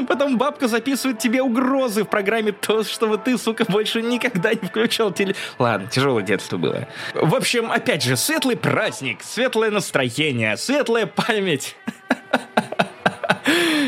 [0.08, 5.12] Потом бабка записывает тебе угрозы в программе то, чтобы ты, сука, больше никогда не включал
[5.12, 5.36] теле...
[5.60, 6.88] Ладно, тяжелое детство было.
[7.14, 11.76] В общем, опять же, светлый праздник, светлое настроение, светлая память.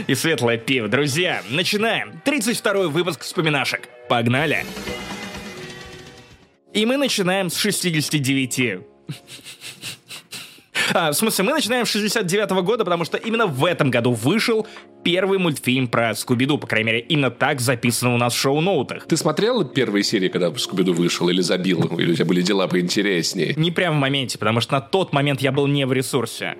[0.07, 0.87] И светлое пиво.
[0.87, 2.21] Друзья, начинаем.
[2.23, 3.89] 32-й выпуск вспоминашек.
[4.07, 4.63] Погнали.
[6.73, 8.79] И мы начинаем с 69.
[10.93, 14.13] А, в смысле, мы начинаем с 69 -го года, потому что именно в этом году
[14.13, 14.67] вышел
[15.03, 19.05] первый мультфильм про Скуби-Ду, по крайней мере, именно так записано у нас в шоу-ноутах.
[19.07, 21.83] Ты смотрел первые серии, когда Скуби-Ду вышел, или забил?
[21.97, 23.53] Или у тебя были дела поинтереснее?
[23.55, 26.57] Не прямо в моменте, потому что на тот момент я был не в ресурсе.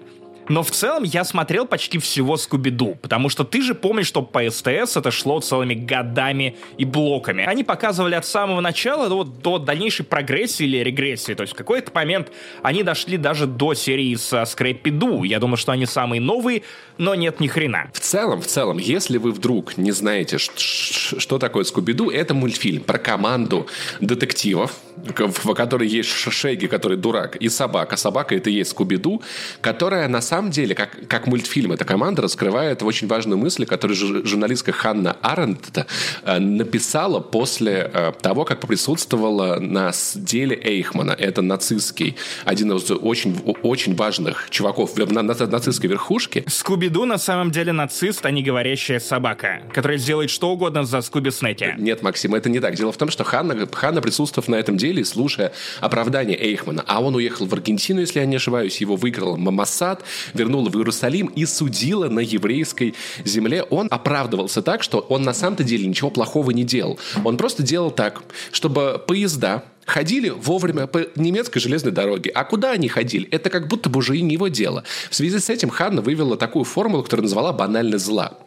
[0.50, 4.50] Но в целом я смотрел почти всего Скуби-Ду, потому что ты же помнишь, что по
[4.50, 7.44] СТС это шло целыми годами и блоками.
[7.44, 11.34] Они показывали от самого начала до, до дальнейшей прогрессии или регрессии.
[11.34, 12.32] То есть в какой-то момент
[12.64, 15.24] они дошли даже до серии с Скрэппи-Ду.
[15.26, 16.64] Я думаю, что они самые новые,
[16.98, 17.90] но нет ни хрена.
[17.94, 22.98] В целом, в целом, если вы вдруг не знаете, что такое Скуби-Ду, это мультфильм про
[22.98, 23.68] команду
[24.00, 27.98] детективов, в которой есть Шеги, который дурак, и собака.
[27.98, 29.22] Собака это и есть Скуби-Ду,
[29.62, 33.98] которая на самом самом деле, как, как мультфильм, эта команда раскрывает очень важную мысль, которую
[33.98, 35.88] журналистка Ханна Аренд
[36.24, 41.14] э, написала после э, того, как присутствовала на деле Эйхмана.
[41.14, 46.44] Это нацистский, один из очень, очень важных чуваков на, на, нацистской верхушке.
[46.48, 51.74] Скуби-Ду на самом деле нацист, а не говорящая собака, которая сделает что угодно за Скуби-Снети.
[51.80, 52.76] Нет, Максим, это не так.
[52.76, 55.52] Дело в том, что Ханна, Ханна присутствовав на этом деле и слушая
[55.82, 60.04] оправдание Эйхмана, а он уехал в Аргентину, если я не ошибаюсь, его выиграл Мамасад,
[60.34, 63.64] вернула в Иерусалим и судила на еврейской земле.
[63.64, 67.00] Он оправдывался так, что он на самом-то деле ничего плохого не делал.
[67.24, 72.30] Он просто делал так, чтобы поезда ходили вовремя по немецкой железной дороге.
[72.32, 73.28] А куда они ходили?
[73.30, 74.84] Это как будто бы уже и не его дело.
[75.10, 78.38] В связи с этим Ханна вывела такую формулу, которую назвала банальность зла.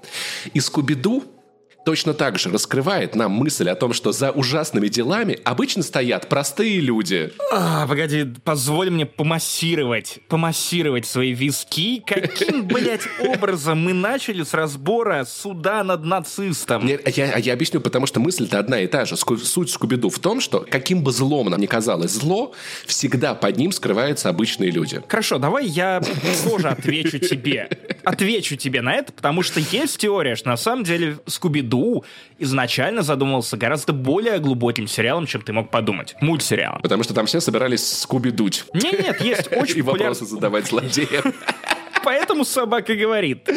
[0.52, 1.24] И Скуби-Ду
[1.84, 6.80] точно так же раскрывает нам мысль о том, что за ужасными делами обычно стоят простые
[6.80, 7.32] люди.
[7.52, 12.02] А, погоди, позволь мне помассировать, помассировать свои виски.
[12.06, 16.86] Каким, блядь, образом мы начали с разбора суда над нацистом?
[16.86, 19.16] Нет, я, я объясню, потому что мысль-то одна и та же.
[19.16, 22.52] Суть Скубиду в том, что каким бы злом нам ни казалось зло,
[22.86, 25.02] всегда под ним скрываются обычные люди.
[25.08, 26.02] Хорошо, давай я
[26.44, 27.68] тоже отвечу тебе.
[28.04, 32.04] Отвечу тебе на это, потому что есть теория, что на самом деле Скуби Ду
[32.38, 36.14] изначально задумывался гораздо более глубоким сериалом, чем ты мог подумать.
[36.20, 36.82] Мультсериалом.
[36.82, 38.64] Потому что там все собирались скуби-дуть.
[38.74, 41.32] Нет, нет, есть очень И вопросы задавать злодеям.
[42.04, 43.48] Поэтому собака говорит.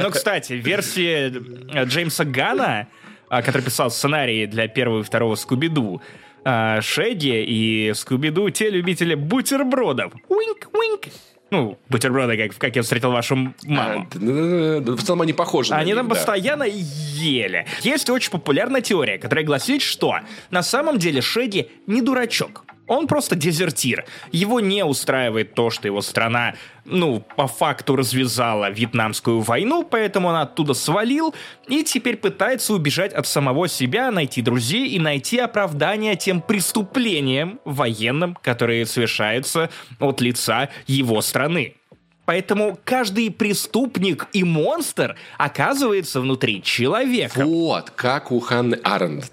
[0.00, 1.32] Но, кстати, версия
[1.72, 2.88] э, Джеймса Гана,
[3.28, 6.02] а, который писал сценарии для первого и второго Скуби-Ду,
[6.44, 10.12] а, Шеди и Скуби-Ду те любители бутербродов.
[10.28, 11.04] Уинк, уинк.
[11.52, 14.08] Ну, бутерброды, как, как я встретил вашу маму.
[14.14, 15.74] А, в целом они похожи.
[15.74, 17.66] Они там постоянно ели.
[17.82, 20.16] Есть очень популярная теория, которая гласит, что
[20.50, 22.64] на самом деле Шеди не дурачок.
[22.88, 24.04] Он просто дезертир.
[24.32, 26.54] Его не устраивает то, что его страна,
[26.84, 31.34] ну, по факту развязала Вьетнамскую войну, поэтому он оттуда свалил
[31.68, 38.36] и теперь пытается убежать от самого себя, найти друзей и найти оправдание тем преступлениям военным,
[38.42, 41.76] которые совершаются от лица его страны.
[42.24, 47.44] Поэтому каждый преступник и монстр оказывается внутри человека.
[47.44, 49.30] Вот, как у Ханны Аренд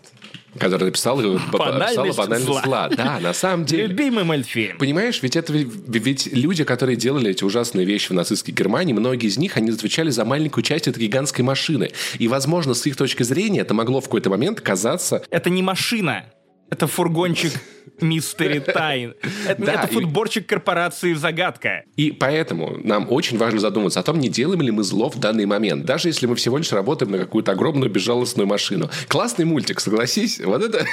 [0.60, 1.18] который написал,
[1.52, 2.61] банальность, банальность зла.
[2.64, 2.90] зла.
[2.90, 3.88] Да, на самом деле.
[3.88, 4.77] Любимый мультфильм.
[4.77, 9.38] Понимаешь, ведь это ведь люди, которые делали эти ужасные вещи в нацистской Германии, многие из
[9.38, 11.91] них, они отвечали за маленькую часть этой гигантской машины.
[12.19, 15.23] И, возможно, с их точки зрения, это могло в какой-то момент казаться...
[15.30, 16.26] Это не машина,
[16.70, 17.54] это фургончик
[18.02, 19.16] Мистери Тайн.
[19.48, 20.48] Это, да, это футборчик и...
[20.48, 21.84] корпорации «Загадка».
[21.96, 25.46] И поэтому нам очень важно задуматься о том, не делаем ли мы зло в данный
[25.46, 28.90] момент, даже если мы всего лишь работаем на какую-то огромную безжалостную машину.
[29.08, 30.40] Классный мультик, согласись?
[30.40, 30.86] Вот это...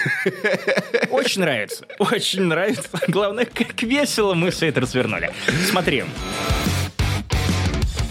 [1.10, 1.86] Очень нравится.
[1.98, 2.88] Очень нравится.
[3.08, 5.30] Главное, как весело мы все это развернули.
[5.68, 6.04] Смотри.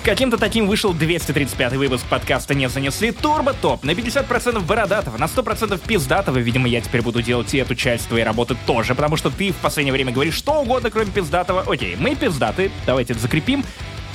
[0.05, 3.83] Каким-то таким вышел 235 выпуск подкаста «Не занесли» Турбо Топ.
[3.83, 6.37] На 50% бородатого, на 100% пиздатого.
[6.37, 9.55] Видимо, я теперь буду делать и эту часть твоей работы тоже, потому что ты в
[9.55, 11.63] последнее время говоришь что угодно, кроме пиздатого.
[11.65, 13.65] Окей, мы пиздаты, давайте это закрепим.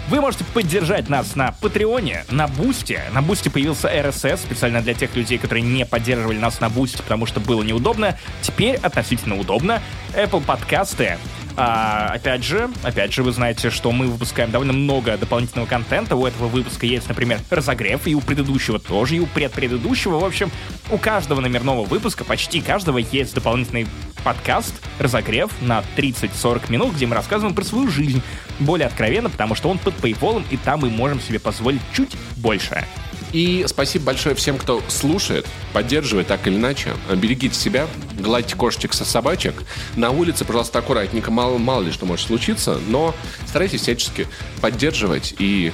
[0.08, 3.02] Вы можете поддержать нас на Патреоне, на Бусте.
[3.12, 7.26] На Бусте появился RSS специально для тех людей, которые не поддерживали нас на Бусте, потому
[7.26, 8.16] что было неудобно.
[8.42, 9.82] Теперь относительно удобно.
[10.14, 11.18] Apple подкасты,
[11.56, 16.16] а, опять же, опять же, вы знаете, что мы выпускаем довольно много дополнительного контента.
[16.16, 20.18] У этого выпуска есть, например, разогрев, и у предыдущего тоже, и у предпредыдущего.
[20.18, 20.50] В общем,
[20.90, 23.86] у каждого номерного выпуска, почти каждого, есть дополнительный
[24.24, 28.22] подкаст, разогрев на 30-40 минут, где мы рассказываем про свою жизнь
[28.58, 32.84] более откровенно, потому что он под пейполом, и там мы можем себе позволить чуть больше.
[33.32, 36.94] И спасибо большое всем, кто слушает, поддерживает так или иначе.
[37.14, 37.86] Берегите себя,
[38.18, 39.62] гладьте кошечек со собачек.
[39.96, 43.14] На улице, пожалуйста, аккуратненько, мало, мало ли что может случиться, но
[43.46, 44.26] старайтесь всячески
[44.60, 45.72] поддерживать и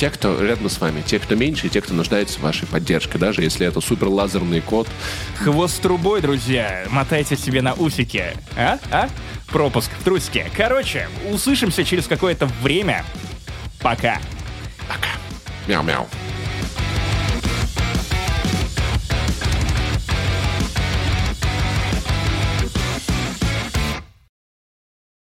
[0.00, 3.18] те, кто рядом с вами, те, кто меньше, и те, кто нуждается в вашей поддержке,
[3.18, 4.88] даже если это супер лазерный код.
[5.36, 6.86] Хвост трубой, друзья.
[6.88, 8.32] Мотайте себе на усики.
[8.56, 8.78] А?
[8.90, 9.10] А?
[9.48, 10.50] Пропуск в трусике.
[10.56, 13.04] Короче, услышимся через какое-то время.
[13.82, 14.18] Пока.
[14.88, 15.10] Пока.
[15.66, 16.08] Мяу-мяу.